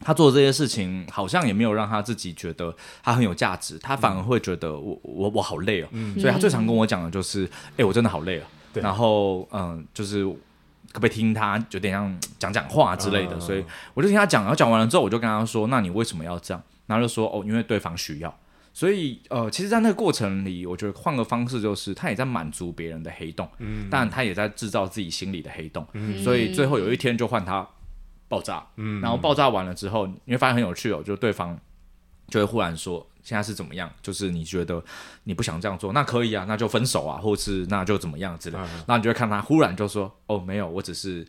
[0.01, 8.81] 他做这些事情好像也没有让他自己觉得他很有价值，他反而会觉得我我我好累哦，嗯，所以他最常跟我讲的就是，哎，我真的好累啊，对。
[8.81, 10.25] 然后嗯，就是。
[10.93, 13.61] 可不可以听他有点像讲讲话之类的，所以
[13.93, 18.33] 我就听他讲，然后讲完了之后，我就跟他说：“那你为什么要这样？”然后就说：“哦，因为对方需要。”
[18.71, 27.67] 所以呃，其实，在那个过程里，我觉得换个方式就是，他也在满足别人的黑洞，嗯，但他也在制造自己心里的黑洞，嗯，所以最后有一天就换他
[28.27, 31.59] 爆炸，嗯，然后爆炸完了之后，你会发现很有趣哦，就对方
[32.27, 33.05] 就会忽然说。
[33.23, 33.91] 现在是怎么样？
[34.03, 34.79] 就是你觉得
[35.23, 38.57] 你不想这样做，那可以啊，那就分手啊，或是那就怎么样之类。
[38.59, 41.25] 嗯、那你就会看他忽然就说：“哦，没有，我只是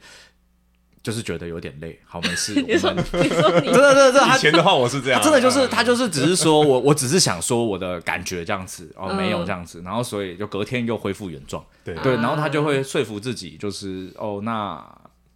[1.02, 2.52] 就是觉得有点累。”好，没事。
[2.68, 8.92] 你说，你说，真的，真的，以前的话我是这样，真的就是他就是只是说我， 我只是想说我的感觉这样子。
[8.94, 11.64] 哦，没有这样子，然后所以就隔天又恢复原状。
[11.82, 14.86] 对对，然后他就会说服自己，就是哦，那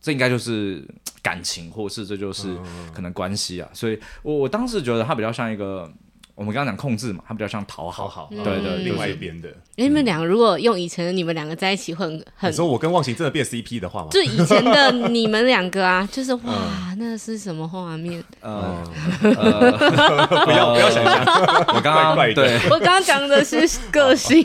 [0.00, 0.86] 这应该就是
[1.22, 2.56] 感情，或是这就是
[2.94, 3.68] 可能关系啊。
[3.72, 5.92] 所以我我当时觉得他比较像一个。
[6.40, 9.50] 我们刚刚讲控制嘛，他比较像讨好，好，对对，另外一边的。
[9.76, 12.50] 你们两个如果用以前的你们两个在一起，会很很。
[12.50, 14.08] 你说我跟忘形真的变 CP 的话吗？
[14.10, 18.24] 就以前的你们两个啊， 就是哇，那是什么画面？
[18.40, 18.82] 呃，
[19.20, 21.22] 不要不要想象，
[21.76, 24.42] 我刚刚对，我刚刚讲的是个性，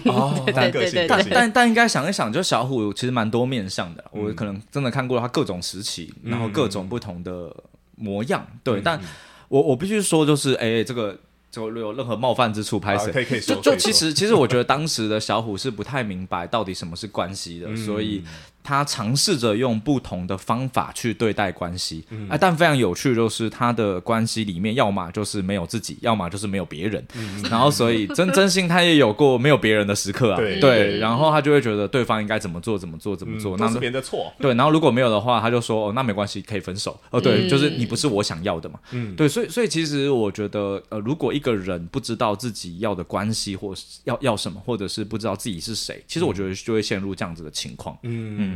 [0.47, 7.49] 对对对，但但但应该想一想，就小虎其实蛮多面向的，我可能真的看过他各种时期，然后各种不同的
[7.95, 8.99] 模样，对，但
[9.47, 11.17] 我我必须说，就是哎，这个。
[11.55, 13.55] 就有任何冒犯之处，拍摄可以可以说。
[13.55, 18.23] 就就其实其实我觉得当时的小虎是不太明白到底什么是关系的，所以
[18.65, 22.03] 他尝试着用不同的方法去对待关系。
[22.27, 27.05] 哎，但非常有趣就是他的关系里面，要么就是没有自己，要么就是没有别人。
[27.49, 30.37] 然后所以真真心他也有过没有别人的时刻啊。
[30.37, 34.33] 对，然后他就会觉得对方应该怎么做怎么做怎么做，那是别人的错。
[34.39, 36.99] 对，然后如果没有的话，他就说哦，那没关系，可以分手。
[37.11, 38.79] 哦，对，就是你不是我想要的嘛。
[38.91, 47.95] 嗯，对，所以所以其实我觉得呃，如果一个人不知道自己要的关系，或是要要什么，或者是不知道自己是谁，其实我觉得就会陷入这样子的情况。
[48.03, 48.54] 嗯嗯，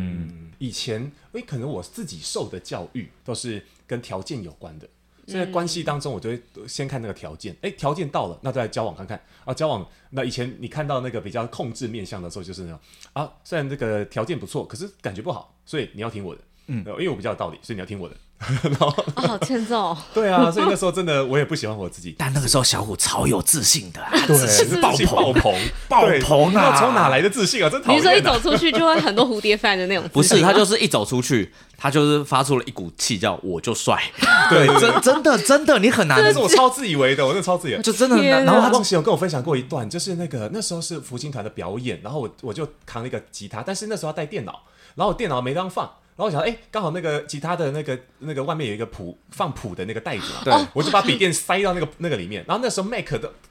[0.58, 4.88] 以前因为可能我自己受的教育都是跟条件有关的，
[5.28, 7.56] 所以在关系当中，我就会先看那个条件。
[7.62, 9.54] 哎，条件到了，那再交往看看啊。
[9.54, 12.80] 交往那以前你看到那个比较控制面向的时候，就是那种
[13.14, 16.42] 啊，虽然这个条件不错，可是感觉不好，所以你要听我的。
[16.68, 18.16] 嗯，因为我比较有道理，所以你要听我的。
[18.64, 19.96] 然后哦，好欠揍。
[20.14, 22.16] 对啊，所以那时候真的我也不喜欢我自己。
[22.18, 25.54] 但那个时候小虎超有自信的，对，自信爆棚，
[25.90, 26.76] 爆棚啊！
[26.80, 27.70] 从哪来的自信啊？
[27.70, 28.00] 真讨厌。
[28.00, 30.08] 你说一走出去就会很多蝴蝶饭的那种。
[30.14, 34.02] 不是，他就是一走出去，他就是发出了一股气，叫我就帅。
[34.50, 36.24] 对，真真的真的，你很难。
[36.24, 38.16] 那是我超自以为的，我真的超自以为，就真的。
[38.24, 44.62] 然后他忘形有跟我分享过一段，就是那个那时候是福星团的表演，然后我我就扛了一个吉他，但是那时候要带电脑，
[44.96, 45.90] 然后我电脑没地方放。
[46.20, 50.34] 然后我想，哎，刚好那个吉他的那个那个外面有一个谱放谱的那个袋子。
[50.34, 52.44] 嘛，对，我就把笔电塞到那个那个里面。
[52.46, 53.06] 然后那时候 Mac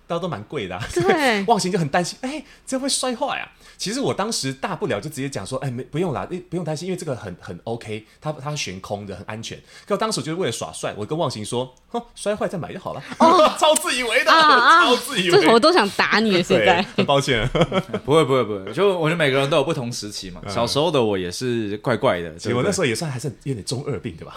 [0.09, 3.49] 都都都蛮贵的，啊，对，忘形就很担心，哎，这会摔坏啊。
[3.77, 9.57] 其实我当时大不了就直接讲说，哎，没不用啦，不用担心，因为这个很很 OK，它它悬空的，很安全。
[9.87, 13.03] 可我当时就是为了耍帅，我跟忘形说，哼，摔坏再买就好了。
[13.19, 16.43] 哦， 超自以为的，超自以为，这我都想打你了。
[16.43, 17.47] 现在很抱歉，
[18.05, 20.41] 不会不会不会，就我觉得每个人都有不同时期嘛。
[20.49, 24.37] 小时候的我也是怪怪的，我那时候也算还是有点中二病，对吧？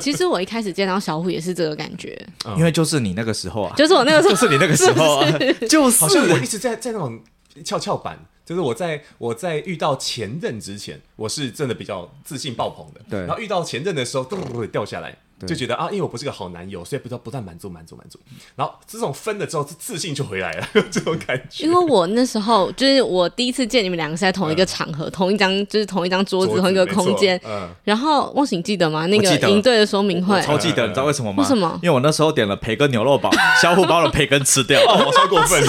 [0.00, 2.16] 其实我一开始见到小虎也是这个感觉，
[2.56, 7.22] 因为就是你那个时候啊，就是我那个时候， 就是你那个时候啊， 就是好像我一直在在那种
[7.64, 8.26] 跷跷板。
[8.44, 13.00] 就是我在我在遇到前任之前，我是真的比较自信爆棚的。
[13.10, 15.14] 对，然后遇到前任的时候，咚咚咚掉下来。
[15.46, 18.18] 就觉得啊，因为我不是个好男友，所以不知道不断满足满足满足，
[18.56, 21.64] 然后这种分了之后，自自信就回来了， 这种感觉。
[21.64, 27.40] 因为我那时候就是我第一次见你们两个是在同一个场合，同一张 就是同一张桌子，同一个空间。
[27.46, 27.68] 嗯。
[27.84, 29.06] 然后忘醒记得吗？
[29.06, 31.42] 那个营队的说明会，超记得，你知道为什么吗？
[31.42, 31.78] 为什么？
[31.82, 33.30] 因为我那时候点了培根牛肉堡，
[33.62, 35.62] 小虎把我的培根吃掉，哦，我超过分。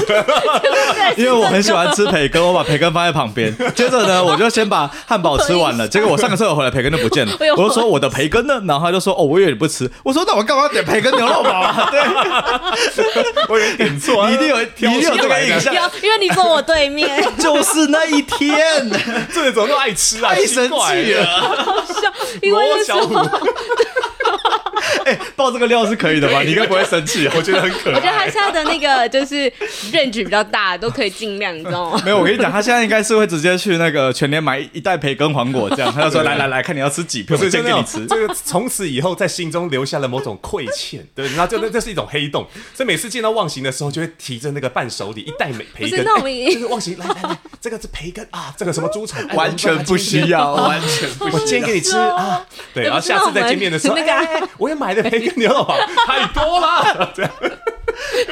[1.18, 3.56] 因为我很喜欢吃培根，我把培根放在旁边。
[3.76, 7.34] 接着呢，我就先把汉堡吃完了，结果我上个厕所回来，培根就不见了。
[7.58, 8.62] 我就说我的培根呢？
[8.66, 9.90] 然后他就说哦，我以为你不吃。
[10.04, 10.44] 我说那我。
[10.50, 11.90] 干嘛点培根牛肉堡啊？
[11.94, 12.02] 对，
[13.50, 18.90] 我有点点错，你一定有，你一定有这个印象，因为你坐我对面， 就是那一天，
[19.32, 20.34] 这人怎么那么爱吃啊？
[20.34, 21.24] 太神奇了，
[21.64, 23.30] 好笑，因为那时候。
[25.10, 26.42] 哎，爆这个料是可以的吧？
[26.44, 27.96] 你应该不会生气，我觉得很可爱。
[27.96, 29.52] 我觉得他现在的那个就是
[29.92, 32.02] range 比较大，都可以尽量，你知道吗？
[32.06, 55.76] 没有，我跟你讲，他现在应该是会直接去那个全联买一袋培根黄果，这 样他就说：“来来来，看你要吃几片，我先给你吃。”这个从此以后在心中留下了某种愧欠，对，然后就 那这是一种黑洞，所以每次见到忘形的时候，就会提着那个伴手礼一袋美培根， 就是忘形，来来来，这个是培根啊，这个什么猪肠，完全不需要，完全不需要，我先给你吃啊，对，然后下次再见面的时候，那个我也买的培根牛肉堡
[56.08, 57.32] 太多了，这样。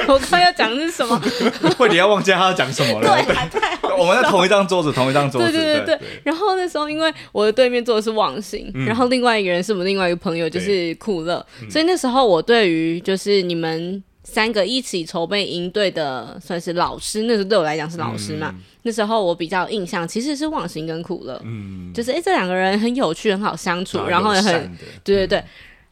[0.08, 1.20] 我刚要讲的是什么？
[1.78, 3.08] 会你要忘记他要讲什么了。
[3.08, 3.96] 对，太好。
[3.98, 5.52] 我们在同一张桌子，同一张桌子。
[5.52, 6.00] 对对对对。
[6.24, 11.46] 然后那时候，因为我的对面坐的是忘形，然后另外一个人是我们另外一个朋友，就是酷乐。
[11.70, 17.24] 所以那时候我对于就是你们三个一起筹备营队的，算是老师。
[17.24, 18.54] 那时候对我来讲是老师嘛。
[18.84, 24.72] 那时候我比较印象其实是忘形跟酷乐，嗯，就是哎这两个人很有趣，很好相处，然后也很
[25.04, 25.44] 对对对。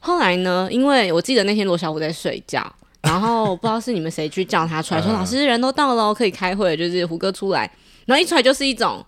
[0.05, 0.67] 后来呢？
[0.69, 2.63] 因为我记得那天罗小虎在睡觉，
[3.01, 7.61] 然后不知道是你们谁去叫他出来， 说老师人都到了，可以开会，就是胡歌出来，
[8.05, 9.03] 然后一出来就是一种，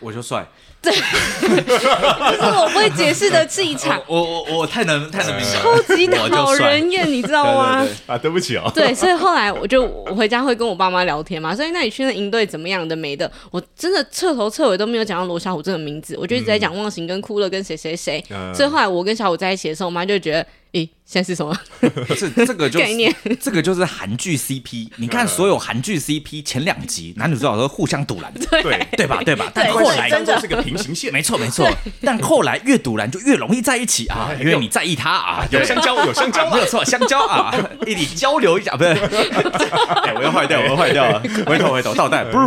[0.00, 0.44] 我就帅。
[0.82, 4.00] 对，就是我不会解释的气场。
[4.08, 7.86] 我我我太能太能明白，超级讨人厌，你知道吗？
[8.06, 8.70] 啊，对不起哦。
[8.74, 18.24] 对，所以后来我就我回家会跟我爸妈聊天嘛，所以那你去那营队怎么样的没的，我真的彻头彻尾都没有讲到罗小虎这个名字，我就一直在讲忘形跟哭了跟谁谁谁。
[18.54, 20.46] 所以后来我跟小虎在一起的时候，我妈就觉得。
[20.72, 21.52] 咦，现在是什么？
[22.06, 24.88] 不是这个就是 概念， 这个就是韩剧 CP。
[24.96, 28.62] 你看所有韩剧 CP 前两集男女主角都互相堵拦，对
[28.96, 29.20] 对吧？
[29.24, 29.50] 对吧？
[29.52, 31.68] 但后来真的是个平行线，没错没错。
[32.00, 37.52] 但后来越堵拦就越容易在一起啊，因为你在意他啊，有香蕉有香蕉，没有错，香蕉啊，
[37.88, 38.90] 一起交流一下，不是？
[38.90, 42.38] 哎，我要坏掉，我要坏掉了，回头回头倒带，不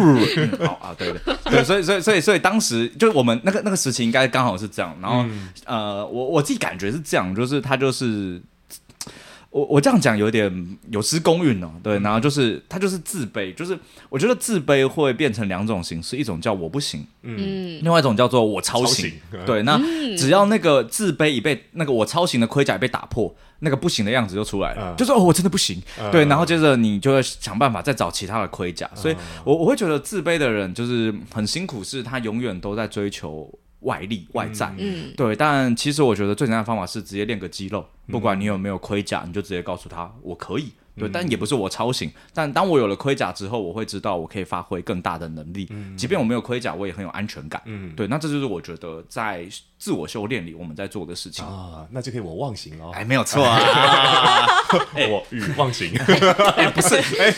[0.56, 4.97] 不好啊，对对对，所以所以所以所以当时就是我们那个那个时期应该刚好是这样。
[5.02, 5.26] 然后
[5.65, 8.41] 呃，我我自己感觉是这样，就是他就是。
[9.54, 13.78] 是我我这样讲有点有失公允哦，对，然后就是他就是自卑，就是
[14.10, 19.80] 我觉得自卑会变成两种形式，一种叫我不行，嗯，另外一种叫做我超行，超行对，那
[20.18, 33.48] 只要那个自卑已被那个我超行的盔甲被打破，那个不行的样子就出来了，嗯、就是哦我真的不行，嗯、对，然后接着你就会想办法再找其他的盔甲，所以我我会觉得自卑的人就是很辛苦，是他永远都在追求。
[33.84, 42.12] 外力外在，嗯，对，但其实我觉得最简单的方法是直接练个肌肉，不管你有没有盔甲，你就直接告诉他我可以，对，但也不是我超型。
[42.34, 45.69] 但当我有了盔甲之后，我会知道我可以发挥更大的能力。
[45.97, 47.62] 即便我没有盔甲，我也很有安全感。
[47.65, 49.45] 嗯，对，那这就是我觉得在
[49.77, 51.86] 自我修炼里我们在做的事情啊。
[51.91, 52.91] 那就可以我忘形哦。
[52.93, 54.47] 哎，没有错啊。
[55.10, 55.93] 我与忘形。
[56.58, 57.34] 哎，不是，哎，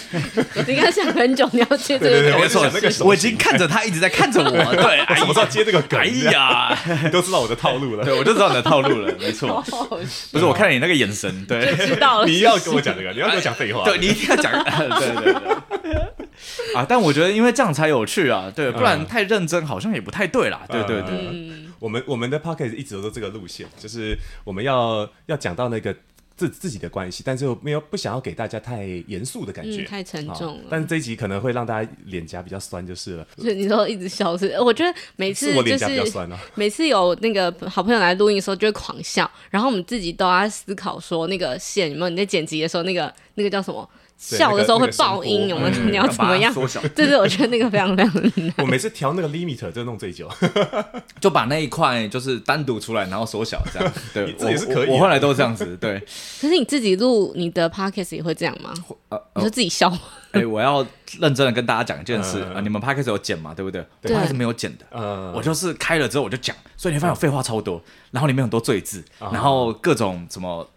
[0.68, 2.70] 你刚想很久，你要接这个，没错，
[3.06, 4.52] 我已经看着他一直在看着我。
[4.76, 6.00] 对，我什么时候接这个梗？
[6.00, 6.78] 哎呀，
[7.12, 8.04] 都知道我的套路了。
[8.04, 9.64] 对，我就知道你的套路了，没错。
[10.32, 12.28] 不是，我看你那个眼神，对，知道了。
[12.28, 14.52] 你要跟我讲这个，你要讲废话，对，你一定要讲，
[15.00, 16.76] 对对对。
[16.76, 21.52] 啊，但我觉得因为这样才有趣啊，对，不然太认真好像也不太对啦，对对对。
[21.80, 25.96] 我们我们的 p o c k e t 一直都是这个路线，就是我们要要讲到那个。
[26.38, 30.64] 自自己的关系，但是又没有不想要给大家太严肃的感觉，嗯、太沉重了。
[30.70, 33.28] 但是这一集可能会让大家脸颊比较酸，就是了。
[33.38, 34.48] 所以你说一直笑是？
[34.60, 36.38] 我觉得每次就是我脸颊比较酸啊。
[36.56, 42.10] 每次有那个好朋友来录音的时候，就会狂笑，然后我们自己都要思考说，那个线有没有？
[42.10, 43.90] 你在剪辑的时候，那个那个叫什么？
[44.18, 45.70] 笑的时候会爆音，有没有？
[45.84, 46.82] 你要怎么样缩小？
[46.96, 48.54] 对对，我觉得那个非常非常难。
[48.58, 50.30] 我每次调那个 limiter 就弄最久，
[51.20, 53.94] 就把那一块就是单独出来，然后缩小这样。
[54.14, 54.90] 对， 这也是可以。
[54.90, 55.78] 我后来都是这样子。
[55.78, 56.00] 对。
[56.42, 58.74] 可是你自己录你的 podcast 也会这样吗？
[59.10, 59.92] 呃，你就自己笑。
[60.32, 60.86] 哎，我要
[61.20, 63.54] 认真的跟大家讲一件事啊，你们 podcast 有剪嘛？
[63.54, 63.86] 对不对？
[64.04, 64.86] 我还是没有剪的。
[64.92, 65.32] 嗯。
[65.34, 70.68] 我就是开了之后我就讲，所以你发现我废话超多，然后里面很多赘字，然后各种什么。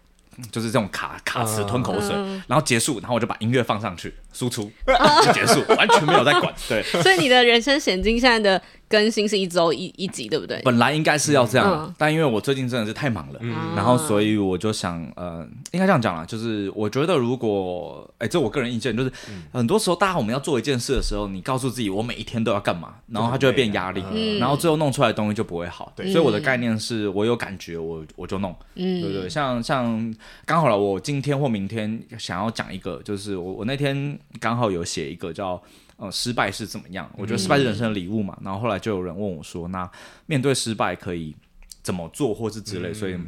[0.50, 4.70] 就是这种卡卡词吞口水，嗯、然后结束，然后我就把音乐放上去，输出
[5.24, 6.52] 就结束，完全没有在管。
[6.68, 10.60] 对，所以你的人生险境现在的更新是一周一一集，对不对？
[10.64, 19.12] 本来应该是要这样，嗯、但因为我最近真的是太忙了，嗯、然后所以我就想，呃，应该这样讲了，就是我觉得如果，哎，这我个人意见，就是
[19.52, 25.92] 很多时候大家我们要做一件事的时候，你告诉自己我每一天都要干嘛，然后它就会变压力，嗯、然后最后弄出来的东西就不会好。
[25.94, 29.28] 对，所以我的概念是我有感觉，我我就弄，嗯，对不对？
[29.28, 30.14] 像像。
[30.44, 35.60] 刚好了，我今天或明天想要讲一个，就是我我那天刚好有写一个叫
[35.98, 37.08] 呃失败是怎么样？
[37.18, 38.34] 我觉得失败是人生的礼物嘛。
[38.40, 39.88] 嗯、然后后来就有人问我说，那
[40.24, 41.36] 面对失败可以
[41.82, 43.18] 怎么做，或是之类，嗯、所以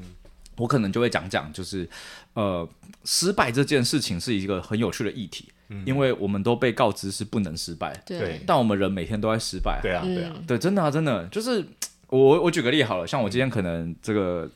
[0.56, 1.86] 我可能就会讲讲，就是
[2.32, 2.66] 呃
[3.04, 11.26] 失败这件事情是一个很有趣的议题，嗯、因为我们都被告知是不能失败，对，但我们人每天都在失败，对啊，对啊，对，真的啊，真的。
[11.26, 11.64] 就是
[12.08, 14.50] 我我举个例好了，像我今天可能这个。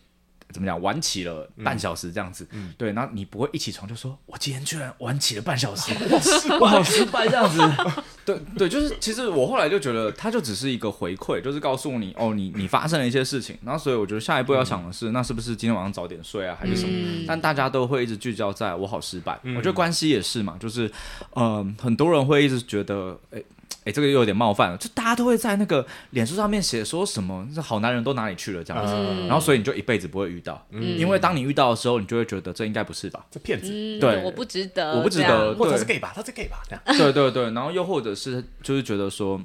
[0.55, 0.81] 怎么讲？
[0.81, 2.47] 晚起了半小时这样子，
[2.79, 5.93] 对，那你不会一起床就说，我今天居然晚起了半小时，
[6.61, 7.61] 我好失败这样子。
[8.25, 16.93] 对对，就是其实我后来就觉得，它就只是一个回馈，就是告诉你，哦，你你发生了一些事情，然后所以我觉得下一步要想的是，嗯、那是不是今天晚上早点睡啊，还是什么？
[16.95, 20.87] 嗯、但大家都会一直聚焦在我好失败，嗯、我觉得关系也是嘛，就是
[21.35, 23.43] 嗯、呃，很多人会一直觉得，哎。
[23.85, 24.77] 哎，这个又有点冒犯了。
[24.77, 33.25] 就大家都会在那个脸书上面写说什么，这好男人都哪里去了这样子，嗯、然后所以你就一辈子不会遇到，嗯、因为当你遇到的时候，你就会觉得这应该不是吧？
[33.31, 36.83] 这骗子，嗯、对，我不值得，我不值得，或者是 gay 吧，他是 gay 吧，这样。
[36.99, 39.41] 对对对，然后又或者是就是觉得说，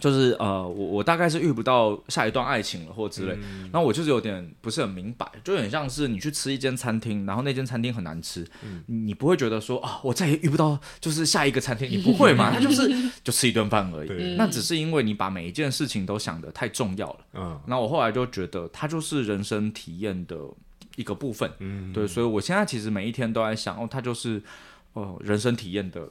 [0.00, 12.50] 就是呃，我我大概是遇不到下一段爱情了，或之类，嗯、然后我就是有点不是很明白，就很像是你去吃一间餐厅，然后那间餐厅很难吃，嗯、你不会觉得说啊，我再也遇不到就是下一个餐厅，你不会嘛？
[12.54, 12.88] 他就是
[13.24, 14.34] 就吃一顿饭而已。
[14.36, 20.36] 那只是因为你把每一件事情都想得太重要了，嗯，那我后来就觉得它就是人生体验的
[20.96, 24.42] 一个部分，嗯，对，所以我现在其实每一天都在想，哦，它就是，
[24.92, 26.08] 哦，人生体验的。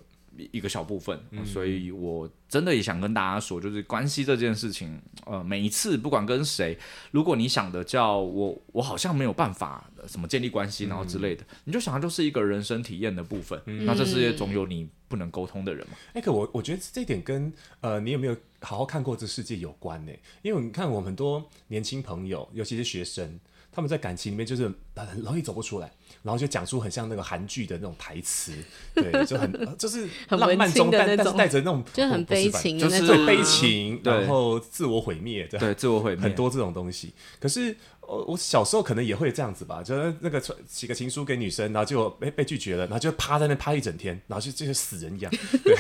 [0.52, 6.78] 一个小部分，所以我真的也想跟大家说，就是关系这件事情，呃，每一次不管跟谁，
[7.12, 13.62] 如果你想的叫我，我好像没有办法什么建立关系，然后之类的，嗯、你就想它就是一个人生体验的部分。
[13.66, 15.94] 嗯、那这世界总有你不能沟通的人嘛？
[16.10, 20.12] 哎、欸，可我我觉得这点跟呃，你有没有好好看过这世界有关呢？
[20.42, 23.40] 因为你看我们很多年轻朋友，尤其是学生。
[23.70, 24.74] 他们在感情里面就是
[25.06, 25.92] 很容易走不出来，
[26.24, 28.54] 然后就讲出很像那个韩剧的那种台词，
[28.96, 37.14] 对， 就很就是浪漫中，但但是带着那种就很悲情，就是悲情，然后自我毁灭，对，自我毁灭，很多这种东西。
[37.40, 37.76] 可是。
[38.10, 45.34] 我我小时候可能也会这样子吧，就是那个写个情书给女生，然后就被被拒绝了，然后就趴在那趴一整天，然后就就像死人一样。
[45.62, 45.76] 对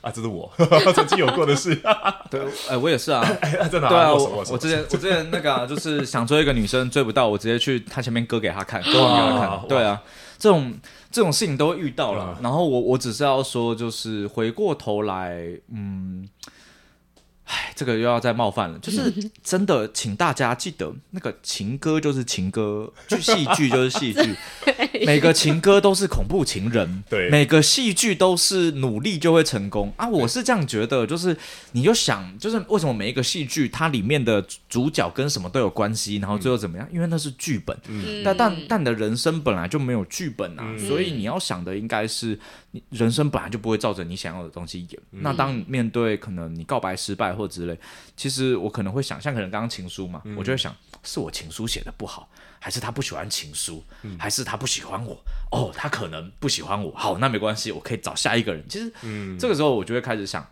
[0.00, 0.48] 啊，这是我
[0.94, 1.74] 曾经有过的事。
[2.30, 3.26] 对，哎，我也是啊，
[3.72, 3.88] 真的。
[3.88, 9.68] 对啊，我我之前我之前那个啊，就是想追一个女生追不到，我直接去她前面割给她看，割完给他看。
[9.68, 10.02] 对啊，
[10.38, 10.72] 这种
[11.10, 12.38] 这种事情都遇到了。
[12.42, 16.28] 然后我我只是要说，就是回过头来，嗯。
[17.44, 19.12] 哎，这个又要再冒犯了，就是
[19.44, 24.34] 真的，请大家记得，那个情歌就是情歌，剧戏剧就是戏剧，
[25.04, 29.92] 每个情歌都是恐怖情人， 对，每个戏剧都是努力就会成功。
[29.96, 30.08] 啊！
[30.08, 31.36] 我是这样觉得，就是
[31.72, 36.86] 你就想，就是为什么每一个戏剧它里面的主角跟什么都有关系，然后最后怎么样？
[36.90, 42.38] 嗯、因为那是剧本，嗯、但但但你的人生本来就没有剧本啊，嗯、所以你要想的应该是，
[42.74, 45.00] 你人生本来就不会照着你想要的东西演。
[45.12, 47.34] 嗯、那当你面对可能你告白失败。
[47.34, 47.76] 或之类，
[48.16, 52.28] 其实我可能会想象，可能刚刚情书嘛，嗯、我就会想，是我情书写的不好，
[52.60, 55.18] 还是他不喜欢情书，嗯、还是他不喜欢我？
[55.50, 56.92] 哦，他可能不喜欢我。
[56.94, 58.64] 好，那没关系，我可以找下一个人。
[58.68, 60.46] 其实，嗯、这个时候我就会开始想。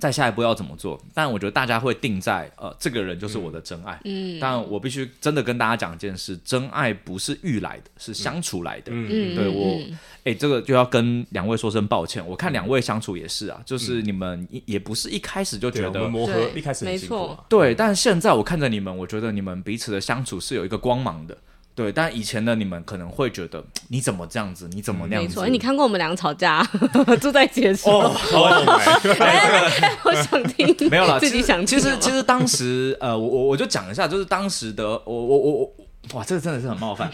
[0.00, 1.00] 再下一步要怎么做？
[1.12, 4.00] 但我觉得大家会定在呃，这个人就是我的真爱。
[4.04, 8.90] 嗯，但我必须真的跟大家讲一件事：真爱不是遇来的，是相处来的。
[8.92, 9.78] 嗯，对我，
[10.24, 12.26] 哎、欸，这个就要跟两位说声抱歉。
[12.26, 17.44] 我看两位相处也是啊，就是你们也不是一开始就觉得磨合，一开始没错。
[17.48, 21.36] 对，但现在我看着你们，我觉得你们彼此的相处是有一个光芒的。
[21.80, 25.28] 对，但以前的你们可能会觉得 你怎么这样子，你怎么那样子？
[25.30, 26.62] 没错，你看过我们两个吵架，
[27.18, 28.00] 住在一起的时候。
[28.00, 28.12] 哦，
[30.04, 30.76] 我想听。
[30.92, 31.66] 没有啦，自己想听。
[31.66, 35.72] 其实其实当时呃，我我我就讲一下，就是当时的我我我我
[36.12, 37.08] 哇，这个真的是很冒犯。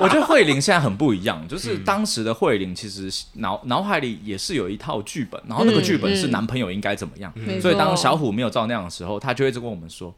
[0.00, 7.32] 我觉得慧玲现在很不一样，就是当时的慧玲其实脑脑海里也是有一套剧本，然后那个剧本是男朋友应该怎么样，
[7.62, 10.12] 所以当小虎没有照那样的时候，他就会一直跟我们说。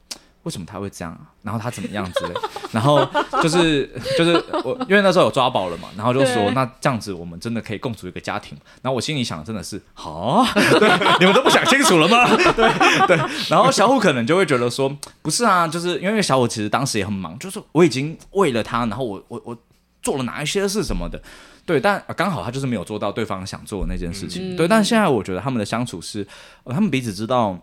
[0.44, 1.20] 为什么他会这样啊？
[1.42, 2.34] 然后他怎么样之类？
[2.72, 3.06] 然后
[3.42, 4.32] 就是就是
[4.64, 8.56] 我，因为那时候有抓宝了嘛，然后就说那这样子我们真的可以共处一个家庭。
[8.82, 12.28] 然后我心里想的真的是好， 对，你们都不想清楚了吗？
[12.36, 13.16] 对对。
[13.48, 19.56] 然后小虎可能就会觉得说，不是啊，就是因为小虎其实当时也很忙，就是我已经为了他，然后我我我
[20.02, 21.20] 做了哪一些事什么的，
[21.66, 24.68] 对，但刚好他就是没有做到对方想做的那件事情，嗯、对。
[24.68, 26.26] 但现在我觉得他们的相处是，
[26.66, 27.58] 他们彼此知道。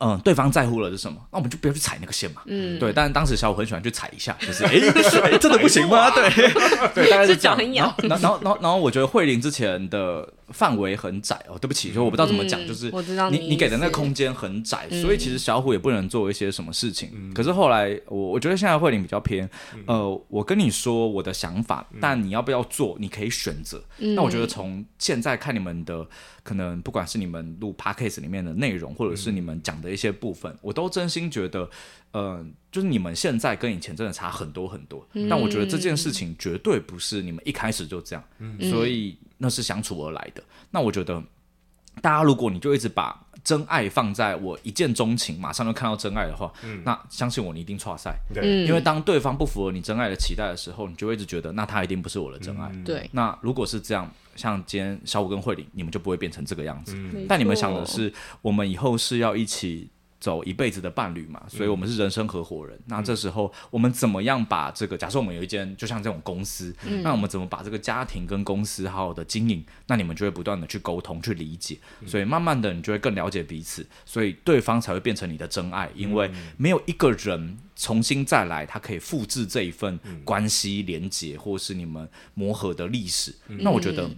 [0.00, 1.18] 嗯，对方在乎了是什么？
[1.30, 2.42] 那我们就不要去踩那个线嘛。
[2.46, 2.92] 嗯，对。
[2.92, 6.10] 但是当时小五很喜欢去踩一下， 就是哎， 真的不行吗？
[6.10, 6.28] 对
[6.94, 7.56] 对，大概是这样。
[7.58, 12.90] 然后然后然后然后我觉得慧玲之前的范围很窄哦，对不起，就我不知道怎么讲，就是
[13.30, 17.32] 你你给的那个空间很窄，所以其实小虎也不能做一些什么事情。
[17.34, 19.48] 可是后来我我觉得现在慧玲比较偏，
[19.86, 23.82] 呃，我跟你说我的想法，但你要不要做，你可以选择。
[23.98, 26.06] 那我觉得从现在看你们的。
[26.44, 31.66] 可能不管是你们录 podcast 里面的内容，或者是你们讲的一些部分，嗯、我都真心觉得，
[32.14, 35.06] 呃，就是你们现在跟以前真的差很多很多。
[35.12, 40.42] 嗯、但我觉得这件事情绝对不是你们一开始就这样，嗯、所以那是相处而来的。
[40.70, 41.22] 那我觉得，
[42.00, 48.16] 大家如果你就一直把真爱放在我一见钟情，马上就看到真爱的话，嗯、那相信我，你一定错赛。
[48.32, 52.70] 对，因为当对方不符合你真爱的期待的时候，你就会一直觉得，那他一定不是我的真爱。
[52.72, 54.10] 嗯、对，那如果是这样。
[54.36, 56.96] 像今天小五跟慧玲，你们就不会变成这个样子。
[56.96, 58.12] 嗯、但你们想的是，
[58.42, 59.88] 我们以后是要一起
[60.24, 61.42] 走一辈子的伴侣嘛？
[61.50, 62.74] 所以我们是人生合伙人。
[62.78, 64.96] 嗯、那这时候我们怎么样把这个？
[64.96, 69.62] 假设我们有一间，就像这种公司，嗯、那我们怎么把这个家庭跟公司好好的经营？
[69.86, 71.76] 那你们就会不断的去沟通、去理解。
[72.06, 75.90] 所以慢慢的，你就会更了解彼此，所以对方才会变成你的真爱。
[75.94, 83.34] 因为没有一个人重新再来，他可以复制这一份关系连结，或是你们磨合的历史。
[83.48, 84.10] 嗯、那我觉得。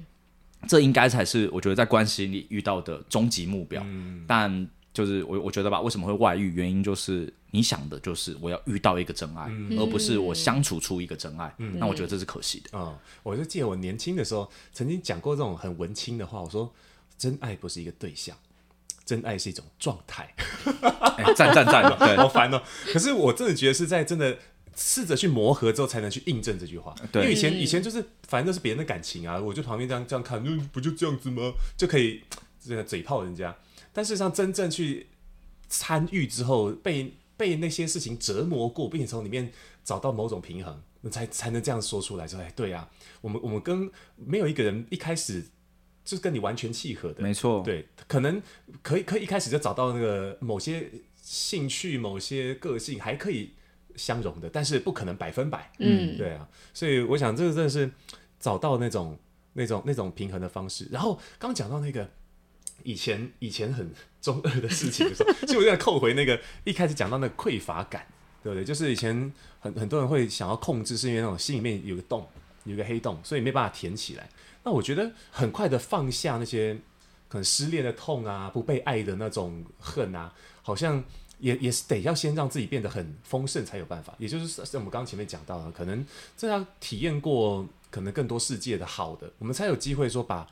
[0.67, 6.55] 这应该才是我觉得在关系里遇到的终极目标，嗯、但就是我我觉得吧，为什么会外遇？
[6.55, 11.55] 原因就是你想的就是我要遇到一个真爱，嗯、而不是我相处出一个真爱。
[11.59, 12.71] 嗯、那我觉得这是可惜的。
[12.73, 16.73] 嗯，我就记得我年轻的时候曾经讲过这种很文青的话，我说
[17.19, 18.35] 真爱不是一个对象，
[19.05, 20.35] 真爱是一种状态。
[21.19, 22.63] 哎，赞赞赞， 对，好烦哦。
[22.91, 24.39] 可是我真的觉得是在真的。
[24.79, 26.95] 试着去磨合之后，才能去印证这句话。
[27.11, 31.51] 对，因为以前以前就是反正都是别人的感情啊，我就旁边这样这样看，嗯，不就这样子吗？
[31.79, 32.21] 就可以
[32.63, 33.57] 这个嘴炮人家。
[33.97, 35.07] 但事实上，真正去
[35.71, 39.51] 参与之后，被被那些事情折磨过，并且从里面
[39.83, 42.87] 找到某种平衡，那才才能这样说出来说，哎，对啊，
[43.23, 45.41] 我们我们跟没有一个人一开始
[46.05, 47.63] 就是跟你完全契合的，没错。
[47.65, 48.43] 对，可能
[48.83, 50.91] 可以可以一开始就找到那个某些
[51.23, 53.55] 兴趣、某些个性还可以。
[53.99, 55.73] 相融的，但是不可能百分百。
[55.79, 57.91] 嗯，对啊，所以我想这个真的是
[58.39, 59.19] 找到那种
[59.55, 60.87] 那种那种平衡的方式。
[60.91, 62.07] 然后刚讲到那个
[62.87, 68.07] 以前以前很中二的事情的时候， 就我在扣回那个一开始讲到那个匮乏感，
[68.43, 68.65] 对不对？
[68.65, 72.27] 就是以前很很多人会想要控制，是因为那种心里面有个洞，
[72.65, 74.29] 有个黑洞，所以没办法填起来。
[74.63, 76.75] 那我觉得很快的放下那些
[77.29, 80.33] 可能失恋的痛啊，不被爱的那种恨啊，
[80.63, 81.05] 好像。
[81.39, 86.03] 也也是得要先让自己变得很丰盛才有办法，也就是像我们刚刚前面讲到的，可能
[86.35, 90.49] 这要体验过可能更多世界的好的，我们才有机会说把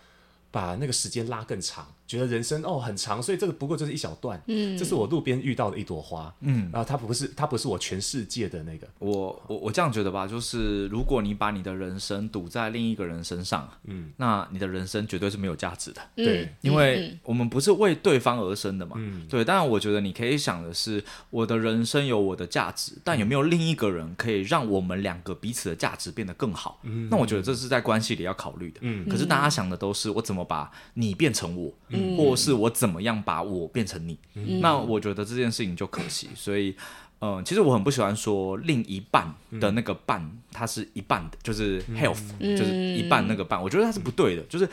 [0.50, 4.40] 把那个时间拉更长，觉得人生哦很长，所以这个不过就是一小段。
[4.46, 6.32] 嗯，这是我路边遇到的一朵花。
[6.40, 8.86] 嗯，然后它不是它不是我全世界的那个。
[8.98, 16.00] 我我我这样觉得吧，就是如果你把你的人生赌在另一个人身上，嗯，那你的人生绝对是没有价值的。
[16.14, 18.96] 对，因为我们不是为对方而生的嘛。
[18.98, 19.44] 嗯，对。
[19.44, 26.80] 当然，我觉得你可以想的是，我的人生有我的价值，但有没有另一个人可以让我们两个彼此的价值变得更好？
[26.84, 28.78] 嗯，那我觉得这是在关系里要考虑的。
[28.82, 34.18] 嗯，可是大家想的都是我怎么把你变成我，嗯，或是我怎么样把我变成你。
[34.34, 36.28] 嗯，那我觉得这件事情就可惜。
[36.34, 36.74] 所以，
[37.20, 44.68] 嗯，其实我很不喜欢说另一半的那个半，它是一半的，就是 health，就是一半那个半，我觉得它是不对的，就是。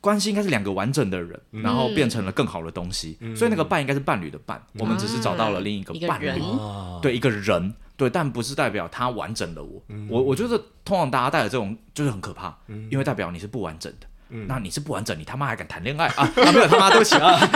[0.00, 4.56] 关系应该是两个完整的人，然后变成了更好的东西，嗯、所以那个伴应该是伴侣的伴。
[4.74, 9.82] 嗯、我们只是找到了另一个伴侣，啊、对一个人，对，但不是代表他完整的我。
[9.88, 14.06] 嗯、我我觉得通常大家带的这种就是很可怕，嗯、因为代表你是不完整的。
[14.30, 16.30] 嗯、那你是不完整，你他妈还敢谈恋爱 啊？
[16.36, 17.38] 啊，没有他妈对不起啊！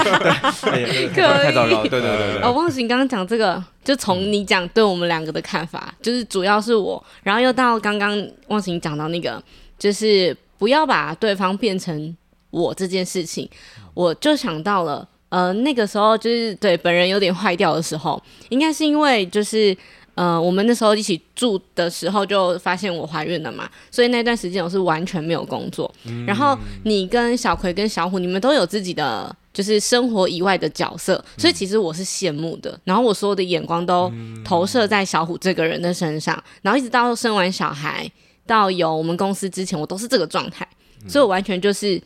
[0.64, 1.82] 对，太糟糕。
[1.82, 2.42] 对对对对。
[2.42, 8.16] 哦，忘形刚刚讲这个，就从你讲对我们两个的看法，就是主要是我，然后又到刚刚
[8.48, 9.42] 忘形讲到那个，
[9.78, 12.16] 就是不要把对方变成。
[12.52, 13.48] 我这件事情，
[13.94, 19.74] 我就想到了，呃，那个时候就是对本人有点坏掉的时候，应该是因为就是，
[20.14, 25.92] 呃，我们那时候一起住的时候就发现我怀孕了嘛，所以那段时间我是完全没有工作。
[26.04, 32.78] 嗯、然后你跟小葵跟小虎，你们都有自己的就是生活以外的角色，所以其实我是羡慕的。
[32.84, 34.12] 然后我所有的眼光都
[34.44, 38.10] 投射在小虎这个人的身上，然后一直到生完小孩
[38.46, 40.66] 到有我们公司之前，我都是这个状态，
[41.08, 42.00] 所以我完全就是。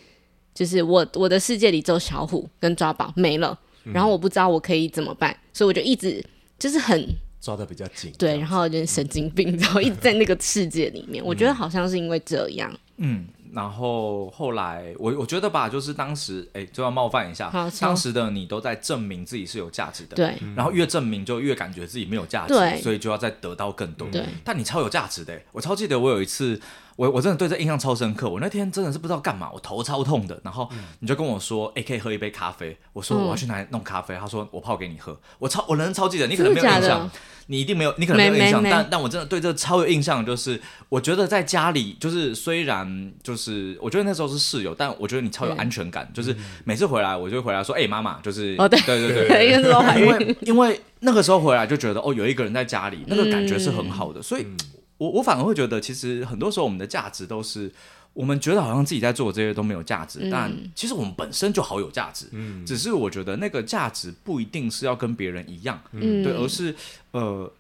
[0.57, 3.59] 就是我我的世界里只有小虎跟抓宝没了，
[3.93, 6.25] 然后我不知道我可以怎么办，所以我就一直
[6.59, 7.07] 就是很
[7.47, 17.49] 抓的比较紧，对，然后就是神经病，然后一直在那个世界里面，我觉得好像是因为这样，嗯，然后后来我我觉得吧，就是当时哎就要冒犯一下，
[17.81, 26.61] 当时的你都在证明自己是有价值的，对，然后越证明就越感觉自己没有价值，对，所以就要再得到更多，对，但你超有价值的，我超记得我有一次。
[26.97, 28.27] 我我真的对这印象超深刻。
[28.27, 30.41] 我那天真的是不知道干嘛，我头超痛的。
[30.43, 30.67] 然后
[31.01, 32.75] 你就跟我说，哎、嗯，可以喝一杯咖啡。
[32.95, 34.17] 我说我要去哪里弄咖啡。
[34.17, 35.15] 嗯、他说我泡给你喝。
[35.39, 37.11] 我超我人超记得，你可能没有印象，
[37.47, 38.63] 你一定没有，你可能没有印象。
[38.63, 46.05] 但但我真的对这个超有印象，就是我觉得在家里，就是虽然就是我觉得那时候是室友，但我觉得你超有安全感。
[46.05, 49.51] 嗯、就是每次回来，我就回来说，哎，妈妈，就是哦，对对对对，
[50.01, 54.43] 因为因为那个时候回来就觉得哦，有一个人在家里，那个感觉是很好的，所以。
[54.43, 54.57] 嗯
[54.99, 57.71] 我我反而会觉得，其实很多时候我们的价值都是
[58.17, 62.27] 我们觉得好像自己在做这些都没有价值，嗯、但其实我们本身就好有价值。
[62.33, 66.75] 嗯，只是我觉得那个价值不一定是要跟别人一样，嗯，对，而是
[67.11, 67.53] 呃，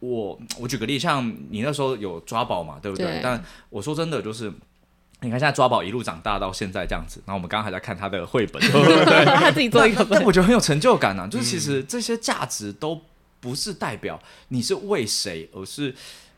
[0.00, 3.06] 我我举个例，像你那时候有抓宝嘛，对不对？
[3.06, 4.52] 对，但我说真的，就是
[5.22, 11.26] 你看现在抓宝一路长大到现在这样子，然后我们刚刚还在看他的绘本， 对，他自己做一个本，但我觉得很有成就感啊。
[11.26, 13.00] 就是其实这些价值都
[13.40, 15.94] 不是代表你是为谁，而是。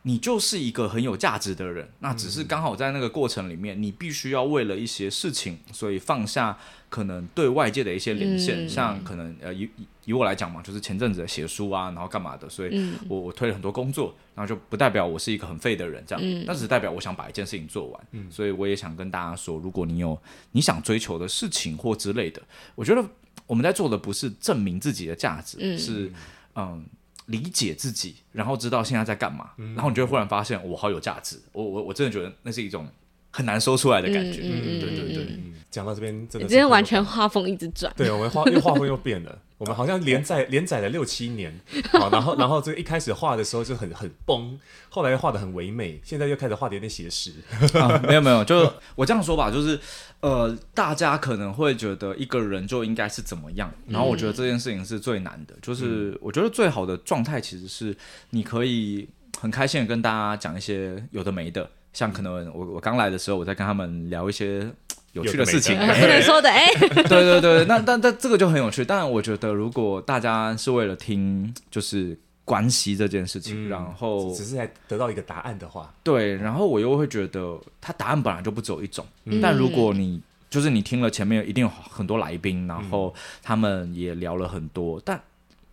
[0.07, 6.59] 你就是一个很有价值的人，那只是刚好在那个过程里面，你必须要为了一些事情，所以放下
[6.91, 9.67] 可能对外界的一些连线，嗯、像可能呃以
[10.05, 20.21] 以我来讲嘛，就是前阵子的写书啊，然后干嘛的，所以我我推了很多工作，然后就不代表我是一个很废的人这样，嗯、但只是代表我想把一件事情做完，嗯、所以我也想跟大家说，如果你有
[20.53, 22.43] 你想追求的事情或之类的，
[22.75, 23.03] 我觉得
[23.47, 25.79] 我们在做的不是证明自己的价值，嗯。
[25.79, 26.13] 是
[26.57, 26.85] 嗯。
[27.27, 31.41] 理解自己，然后知道现在在干嘛，嗯、然后你就会忽然发现我好有价值。
[31.53, 32.87] 我我我真的觉得那是一种
[33.31, 34.43] 很难说出来的感觉。
[34.43, 37.93] 对对对，讲到这边真的，你今天完全画风一直转。
[37.97, 39.39] 对，我们画又画风又变了。
[39.57, 41.61] 我们好像连载 连载了六七年，
[41.93, 47.33] 好，然后 然后这个一开始画的时候就很很崩，后来又画的很唯美，现在又开始画的有点写实。
[47.79, 49.79] 啊，没有没有，就我这样说吧，就是
[50.21, 57.97] 呃，大家可能会觉得一个人就应该是怎么样，然后我觉得这件事情是最难的，就是我觉得最好的状态其实是
[58.31, 59.09] 你可以
[59.41, 64.69] 很开心的跟大家讲一些有的没的，像可能我我刚来的时候，我在跟他们聊一些。
[65.15, 66.67] 有趣的事情， 不能说的哎。
[66.79, 68.85] 对对对，那但但这个就很有趣。
[68.85, 79.07] 但我觉得，如果大家是为了听，就是关系这件事情，然后只是来得到一个答案的话，对，然后我又会觉得，他答案本来就不只有一种。
[79.41, 85.21] 但如果你就是你听了前面一定有很多来宾，然后他们也聊了很多，但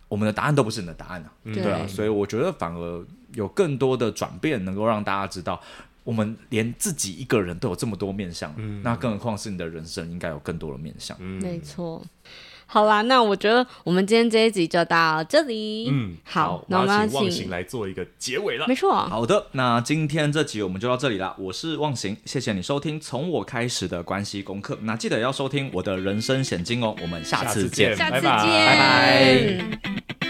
[0.08, 1.86] 我们的答案都不是你的答案啊，对啊。
[1.86, 5.60] 所以我觉得反而有更多的转变，能够让大家知道。
[6.04, 11.16] 我们连自己一个人都有这么多面相，嗯、那更何况是你的人生应该有更多的面相。
[11.20, 12.02] 嗯、没错。
[12.64, 15.90] 好啦，那我觉得我们今天这一集就到这里。
[15.90, 18.66] 嗯，好，那我们要请忘形来做一个结尾了。
[18.66, 21.36] 没错，好的，那今天这集我们就到这里了。
[21.38, 24.78] 我是忘形，谢谢你收听从我开始的关系功课。
[24.82, 26.96] 那记得要收听我的人生险经哦。
[27.02, 28.46] 我们下次见，下次见，拜拜。
[28.46, 30.21] 拜拜。